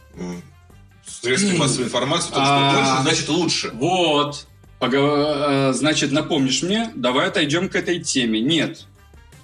[1.05, 2.29] средством массовой информации?
[2.29, 3.71] Потому что а, дольше значит лучше.
[3.75, 4.47] Вот.
[4.91, 8.41] Э, значит, напомнишь мне, давай отойдем к этой теме.
[8.41, 8.87] Нет.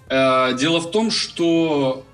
[0.09, 2.05] Э, дело в том, что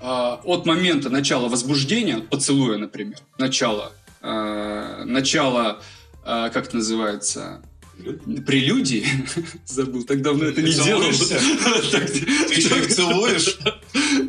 [0.00, 5.80] э, от момента начала возбуждения, поцелуя, например, начала, начала,
[6.24, 7.60] как это называется,
[8.46, 9.04] прелюдии,
[9.66, 11.02] забыл, так давно это не делал.
[11.10, 13.58] Ты еще целуешь?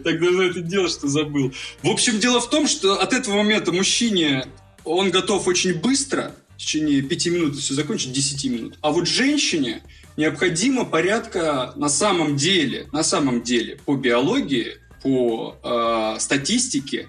[0.03, 1.53] Так давно это делал, что забыл.
[1.81, 4.45] В общем, дело в том, что от этого момента мужчине
[4.83, 6.33] он готов очень быстро
[6.63, 8.77] течение пяти минут все закончить, 10 минут.
[8.81, 9.83] А вот женщине
[10.17, 17.07] необходимо порядка на самом деле, на самом деле по биологии, по э, статистике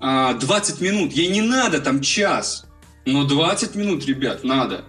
[0.00, 1.12] э, 20 минут.
[1.12, 2.66] Ей не надо там час,
[3.06, 4.84] но 20 минут, ребят, надо.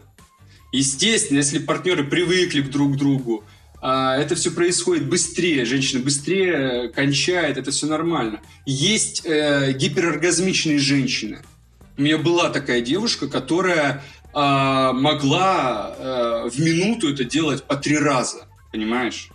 [0.72, 3.46] Естественно, если партнеры привыкли к друг другу,
[3.82, 8.42] э, это все происходит быстрее, женщина быстрее кончает, это все нормально.
[8.66, 11.40] Есть э, гипероргазмичные женщины–
[11.98, 17.98] у меня была такая девушка, которая э, могла э, в минуту это делать по три
[17.98, 19.30] раза, понимаешь?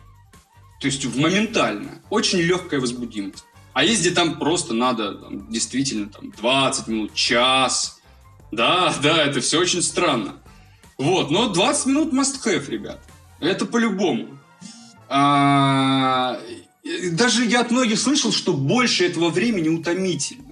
[0.80, 2.02] То есть моментально.
[2.10, 3.44] Очень легкая возбудимость.
[3.72, 8.00] А есть там просто надо там, действительно там, 20 минут, час.
[8.50, 10.36] Да, да, это все очень странно.
[10.96, 13.00] Вот, но 20 минут must have, ребят.
[13.40, 14.38] Это по-любому.
[15.08, 16.40] А,
[17.12, 20.47] даже я от многих слышал, что больше этого времени утомительно.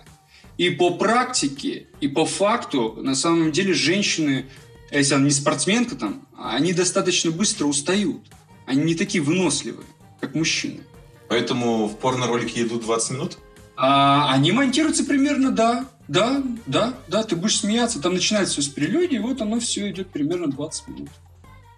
[0.58, 4.46] И по практике, и по факту, на самом деле, женщины,
[4.90, 8.22] если она не спортсменка там, они достаточно быстро устают.
[8.66, 9.86] Они не такие выносливые,
[10.20, 10.80] как мужчины.
[11.28, 13.38] Поэтому в порно-ролике идут 20 минут?
[13.76, 18.68] А они монтируются примерно, да, да, да, да, ты будешь смеяться, там начинается все с
[18.68, 21.10] прелюдии, вот оно все идет примерно 20 минут.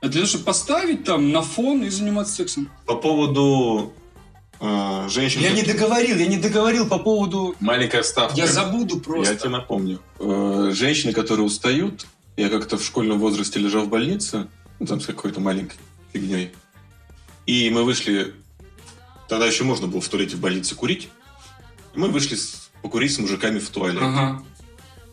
[0.00, 2.70] А для того, чтобы поставить там на фон и заниматься сексом.
[2.86, 3.92] По поводу
[4.60, 5.40] э, женщин...
[5.40, 7.54] Я не договорил, я не договорил по поводу...
[7.60, 8.36] Маленькая ставка.
[8.36, 9.32] Я забуду просто.
[9.32, 10.00] Я тебе напомню.
[10.18, 12.06] Э, женщины, которые устают,
[12.36, 14.48] я как-то в школьном возрасте лежал в больнице,
[14.78, 15.76] ну, там с какой-то маленькой
[16.12, 16.52] фигней.
[17.46, 18.34] И мы вышли...
[19.28, 21.08] Тогда еще можно было в туалете в больнице курить.
[21.94, 24.00] И мы вышли с- покурить с мужиками в туалет.
[24.02, 24.42] Ага.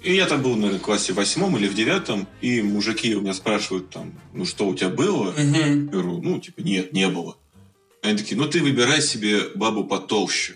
[0.04, 3.34] И я там был, наверное, в классе восьмом или в девятом, и мужики у меня
[3.34, 5.32] спрашивают там, ну что у тебя было?
[5.32, 5.54] Мгм.
[5.54, 7.38] Я говорю, ну, типа, нет, не было.
[8.06, 10.54] Они такие, ну ты выбирай себе бабу потолще.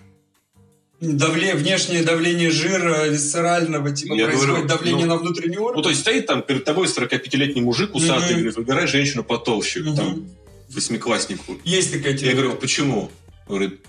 [1.02, 5.84] Давле, внешнее давление жира висцерального, типа Я происходит говорю, давление ну, на внутренний Ну, орган.
[5.84, 8.36] то есть стоит там перед тобой 45-летний мужик усатый, Мгм.
[8.40, 9.96] говорит, выбирай женщину потолще, Мгм.
[9.96, 10.28] там,
[10.70, 11.58] восьмикласснику.
[11.64, 12.34] Есть такая Я теория.
[12.36, 13.12] говорю, почему?
[13.48, 13.80] Он говорит,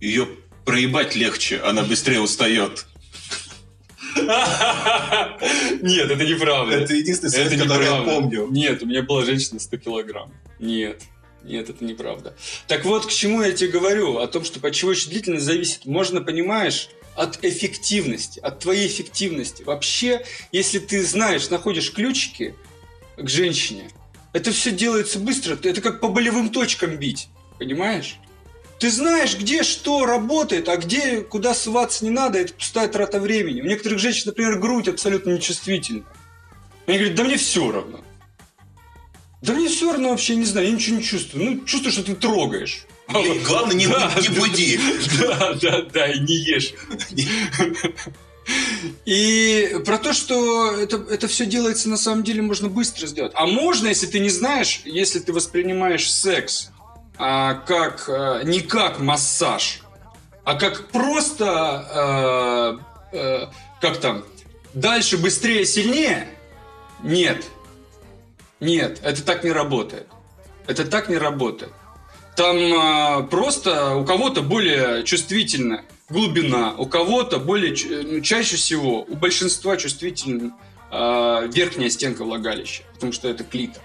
[0.00, 0.28] ее
[0.64, 2.86] проебать легче, она быстрее устает.
[4.16, 6.76] Нет, это неправда.
[6.76, 8.46] Это единственный совет, который я помню.
[8.50, 10.32] Нет, у меня была женщина 100 килограмм.
[10.60, 11.02] Нет.
[11.44, 12.34] Нет, это неправда.
[12.66, 14.18] Так вот, к чему я тебе говорю?
[14.18, 15.84] О том, что еще длительность зависит.
[15.84, 19.62] Можно, понимаешь, от эффективности, от твоей эффективности.
[19.62, 22.54] Вообще, если ты знаешь, находишь ключики
[23.16, 23.90] к женщине,
[24.32, 25.58] это все делается быстро.
[25.62, 27.28] Это как по болевым точкам бить.
[27.58, 28.16] Понимаешь?
[28.78, 33.60] Ты знаешь, где что работает, а где, куда ссываться не надо, это пустая трата времени.
[33.60, 36.04] У некоторых женщин, например, грудь абсолютно нечувствительна.
[36.86, 38.00] Они говорят, да мне все равно.
[39.44, 41.44] Да мне все равно вообще, не знаю, я ничего не чувствую.
[41.44, 42.86] Ну, чувствую, что ты трогаешь.
[43.46, 44.80] Главное, не, Да, не буди.
[45.20, 46.72] Да, да, да, и не ешь.
[49.04, 53.32] И про то, что это, это все делается на самом деле можно быстро сделать.
[53.34, 56.70] А можно, если ты не знаешь, если ты воспринимаешь секс
[57.18, 59.80] а, как а, не как массаж,
[60.44, 62.78] а как просто а,
[63.12, 64.24] а, как там
[64.72, 66.28] дальше, быстрее, сильнее.
[67.02, 67.44] Нет,
[68.60, 70.06] нет, это так не работает.
[70.66, 71.72] Это так не работает.
[72.36, 79.02] Там а, просто у кого-то более чувствительная глубина, у кого-то более ч- ну, чаще всего
[79.02, 80.52] у большинства чувствительна
[80.90, 83.82] а, верхняя стенка влагалища, потому что это клитор.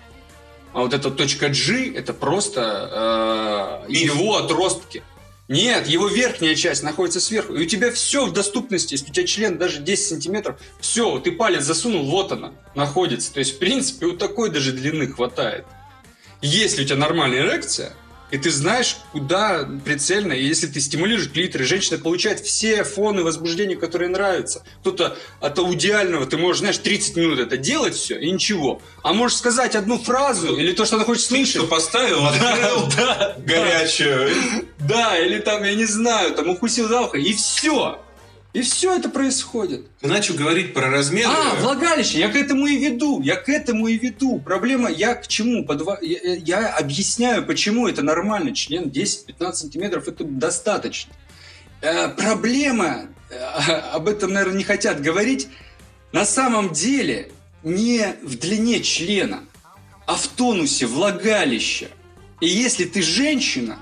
[0.73, 2.61] А вот эта точка G это просто
[2.91, 5.03] а, его отростки.
[5.49, 8.93] Нет, его верхняя часть находится сверху, и у тебя все в доступности.
[8.93, 13.33] Если у тебя член даже 10 сантиметров, все, ты палец засунул, вот она находится.
[13.33, 15.65] То есть, в принципе, у такой даже длины хватает.
[16.43, 17.93] Если у тебя нормальная эрекция,
[18.31, 23.75] и ты знаешь, куда прицельно, и если ты стимулируешь клитор, женщина получает все фоны возбуждения,
[23.75, 24.63] которые нравятся.
[24.81, 28.81] Кто-то от аудиального, ты можешь, знаешь, 30 минут это делать все, и ничего.
[29.03, 31.69] А можешь сказать одну фразу, или то, что она хочет Что слышать.
[31.69, 34.31] поставил, открыл Да, горячую.
[34.79, 37.99] да, или там, я не знаю, там укусил за ухо, и все.
[38.51, 39.85] И все это происходит.
[40.01, 41.29] Ты начал говорить про размеры.
[41.31, 44.39] А, влагалище, я к этому и веду, я к этому и веду.
[44.39, 45.63] Проблема, я к чему?
[45.63, 48.55] Подва- Я, я- я объясняю, почему это нормально.
[48.55, 51.13] Член 10-15 сантиметров, это достаточно.
[51.81, 53.35] Э, проблема, э,
[53.93, 55.47] об этом, наверное, не хотят говорить,
[56.11, 57.31] на самом деле
[57.61, 59.41] не в длине члена,
[60.07, 61.89] а в тонусе влагалища.
[62.41, 63.77] И если ты женщина,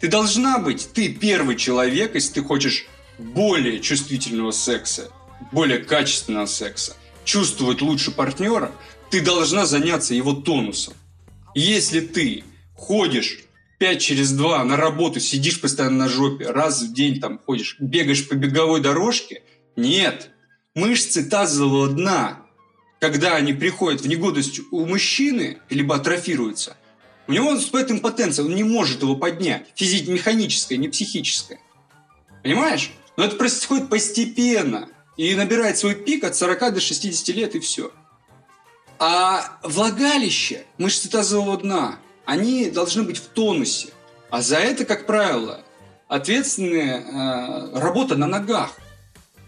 [0.00, 2.86] ты должна быть, ты первый человек, если ты хочешь
[3.20, 5.10] более чувствительного секса,
[5.52, 8.72] более качественного секса, чувствовать лучше партнера,
[9.10, 10.94] ты должна заняться его тонусом.
[11.54, 12.44] Если ты
[12.74, 13.44] ходишь
[13.78, 18.28] 5 через 2 на работу, сидишь постоянно на жопе, раз в день там ходишь, бегаешь
[18.28, 19.42] по беговой дорожке,
[19.76, 20.30] нет.
[20.74, 22.42] Мышцы тазового дна,
[23.00, 26.76] когда они приходят в негодность у мужчины, либо атрофируются,
[27.26, 29.66] у него наступает импотенция, он не может его поднять.
[29.74, 31.60] Физически, механическое, не психическое.
[32.42, 32.92] Понимаешь?
[33.16, 34.88] Но это происходит постепенно.
[35.16, 37.92] И набирает свой пик от 40 до 60 лет, и все.
[38.98, 43.88] А влагалище, мышцы тазового дна, они должны быть в тонусе.
[44.30, 45.64] А за это, как правило,
[46.08, 48.72] ответственная э, работа на ногах.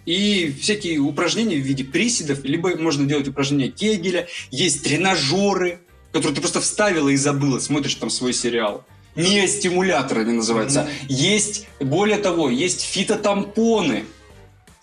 [0.04, 5.80] И всякие упражнения в виде приседов, либо можно делать упражнения Кегеля, есть тренажеры,
[6.12, 8.84] которые ты просто вставила и забыла, смотришь там свой сериал.
[9.14, 10.88] Не стимулятор они называются.
[11.08, 14.04] Есть, более того, есть фитотампоны,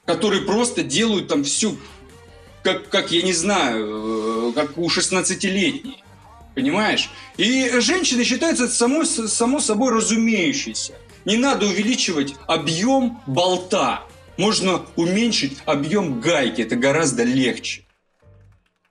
[0.06, 1.78] которые просто делают там всю,
[2.64, 6.04] как, как я не знаю, э, как у 16-летней.
[6.56, 7.10] Понимаешь?
[7.38, 10.94] И женщины считаются само, само собой разумеющейся.
[11.26, 14.04] Не надо увеличивать объем болта.
[14.38, 16.62] Можно уменьшить объем гайки.
[16.62, 17.84] Это гораздо легче.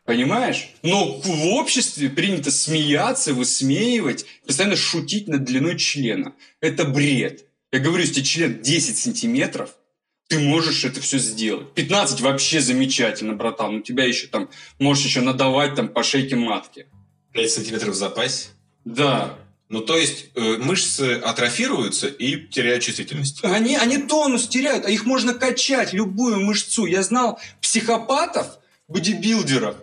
[0.09, 0.71] Понимаешь?
[0.83, 6.35] Но в обществе принято смеяться, высмеивать, постоянно шутить над длиной члена.
[6.63, 7.45] Это бред.
[7.71, 9.75] Я говорю, если член 10 сантиметров,
[10.29, 11.75] ты можешь это все сделать.
[11.75, 13.75] 15 вообще замечательно, братан.
[13.77, 14.49] У тебя еще там,
[14.79, 16.87] можешь еще надавать там по шейке матки.
[17.35, 18.47] 5 сантиметров в запасе?
[18.87, 19.39] Да.
[19.69, 23.45] Ну, то есть э, мышцы атрофируются и теряют чувствительность.
[23.45, 26.87] Они, они тонус теряют, а их можно качать, любую мышцу.
[26.87, 29.77] Я знал психопатов, бодибилдеров,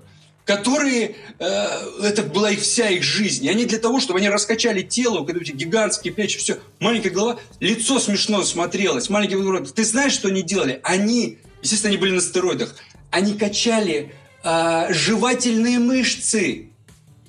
[0.46, 1.68] которые, э,
[2.04, 3.46] это была их вся их жизнь.
[3.46, 7.40] И они для того, чтобы они раскачали тело, когда эти гигантские плечи, все, маленькая голова,
[7.60, 9.74] лицо смешно смотрелось, маленький подбородок.
[9.74, 10.80] Ты знаешь, что они делали?
[10.84, 12.76] Они, естественно, они были на стероидах,
[13.10, 16.70] они качали э, жевательные мышцы.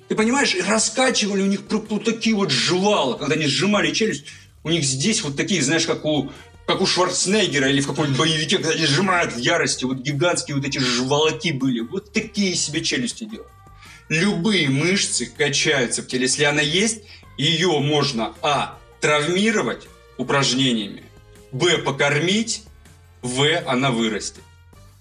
[0.07, 4.25] Ты понимаешь, и раскачивали у них вот такие вот жвала, когда они сжимали челюсть,
[4.63, 6.29] у них здесь вот такие, знаешь, как у
[6.67, 10.65] как у Шварценеггера или в каком-нибудь боевике, когда они сжимают в ярости, вот гигантские вот
[10.65, 11.79] эти жвалаки были.
[11.79, 13.49] Вот такие себе челюсти делают.
[14.09, 16.23] Любые мышцы качаются в теле.
[16.23, 17.03] Если она есть,
[17.37, 19.87] ее можно, а, травмировать
[20.17, 21.03] упражнениями,
[21.53, 22.63] б, покормить,
[23.21, 24.43] в, она вырастет.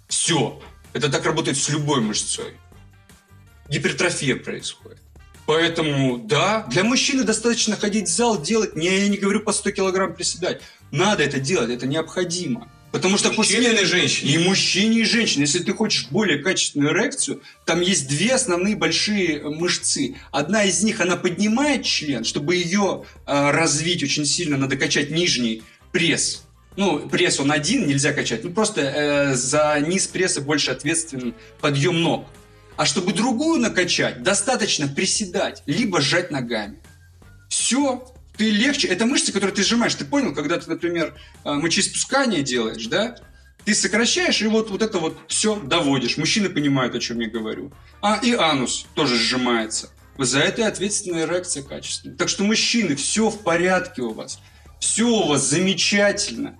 [0.07, 0.62] Все.
[0.93, 2.55] Это так работает с любой мышцой.
[3.69, 4.99] Гипертрофия происходит.
[5.47, 9.71] Поэтому, да, для мужчины достаточно ходить в зал, делать, не, я не говорю по 100
[9.71, 10.61] килограмм приседать.
[10.91, 12.68] Надо это делать, это необходимо.
[12.93, 13.82] Потому что мужчине после...
[13.82, 14.32] и женщине.
[14.32, 15.43] И мужчине, и женщине.
[15.43, 20.16] Если ты хочешь более качественную эрекцию, там есть две основные большие мышцы.
[20.30, 25.62] Одна из них, она поднимает член, чтобы ее э, развить очень сильно, надо качать нижний
[25.93, 26.45] пресс.
[26.76, 28.45] Ну, пресс он один, нельзя качать.
[28.45, 32.26] Ну, просто э, за низ пресса больше ответственен подъем ног.
[32.76, 36.78] А чтобы другую накачать, достаточно приседать, либо сжать ногами.
[37.49, 38.07] Все,
[38.37, 38.89] ты легче.
[38.89, 39.95] Это мышцы, которые ты сжимаешь.
[39.95, 41.14] Ты понял, когда ты, например,
[41.45, 43.16] э, мочеиспускание делаешь, да?
[43.64, 46.16] Ты сокращаешь и вот, вот это вот все доводишь.
[46.16, 47.72] Мужчины понимают, о чем я говорю.
[48.01, 49.91] А и анус тоже сжимается.
[50.18, 52.16] За это и ответственная эрекция качественная.
[52.16, 54.39] Так что, мужчины, все в порядке у вас.
[54.80, 56.57] Все у вас замечательно.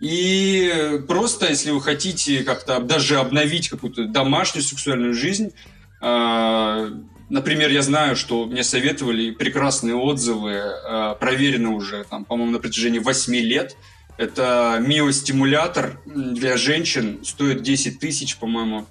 [0.00, 5.52] И просто, если вы хотите как-то даже обновить какую-то домашнюю сексуальную жизнь,
[6.00, 6.90] э,
[7.30, 12.98] например, я знаю, что мне советовали прекрасные отзывы, э, проверены уже, там, по-моему, на протяжении
[12.98, 13.76] 8 лет.
[14.18, 18.86] Это миостимулятор для женщин, стоит 10 тысяч, по-моему.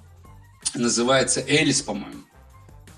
[0.73, 2.23] Называется Элис, по-моему.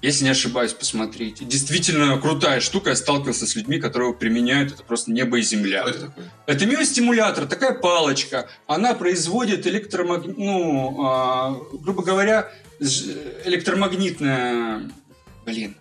[0.01, 1.45] Если не ошибаюсь, посмотрите.
[1.45, 2.89] Действительно крутая штука.
[2.89, 4.73] Я сталкивался с людьми, которые его применяют.
[4.73, 5.81] Это просто небо и земля.
[5.81, 6.31] Что это такое?
[6.47, 8.49] Это миостимулятор, такая палочка.
[8.65, 10.23] Она производит электромаг...
[10.25, 12.51] ну, а, грубо говоря,
[13.45, 14.89] электромагнитное...
[15.51, 15.75] Блин.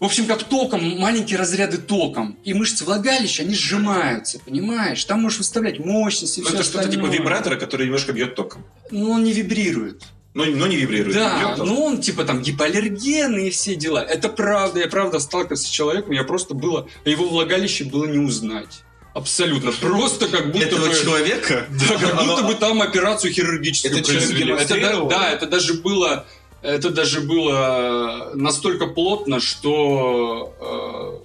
[0.00, 2.36] В общем, как током, маленькие разряды током.
[2.44, 5.02] И мышцы влагалища, они сжимаются, понимаешь?
[5.04, 8.34] Там можешь выставлять мощность и Но ну, все это что-то типа вибратора, который немножко бьет
[8.34, 8.64] током.
[8.90, 10.02] Ну, он не вибрирует.
[10.34, 11.14] Но, но не вибрирует.
[11.14, 14.04] Да, ну он типа там гипоаллергенный и все дела.
[14.04, 18.82] Это правда, я правда сталкивался с человеком, я просто было, его влагалище было не узнать.
[19.14, 19.72] Абсолютно.
[19.72, 20.94] Просто как будто Этого бы...
[20.94, 21.64] человека?
[21.70, 24.52] Да, как будто бы там операцию хирургическую это произвели.
[24.52, 26.26] Это, да, да, это даже было...
[26.66, 31.22] Это даже было настолько плотно, что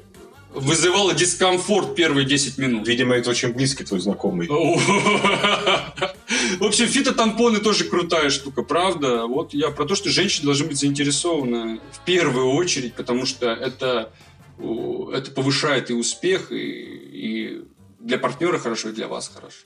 [0.53, 2.87] э, вызывало дискомфорт первые 10 минут.
[2.87, 4.47] Видимо, это очень близкий твой знакомый.
[4.47, 9.25] В общем, фитотампоны тоже крутая штука, правда.
[9.25, 14.11] Вот я про то, что женщины должны быть заинтересованы в первую очередь, потому что это,
[14.59, 17.63] это повышает и успех, и, и
[17.99, 19.65] для партнера хорошо, и для вас хорошо.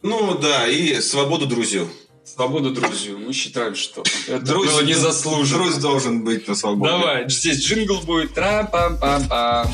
[0.00, 1.86] Ну да, и свободу друзью.
[2.24, 3.18] Свободу друзью.
[3.18, 5.64] Мы считаем, что это Друзь, было незаслуженно.
[5.64, 6.90] Друзь должен быть на свободе.
[6.90, 8.32] Давай, здесь джингл будет.
[8.32, 9.68] Тра-пам-пам-пам.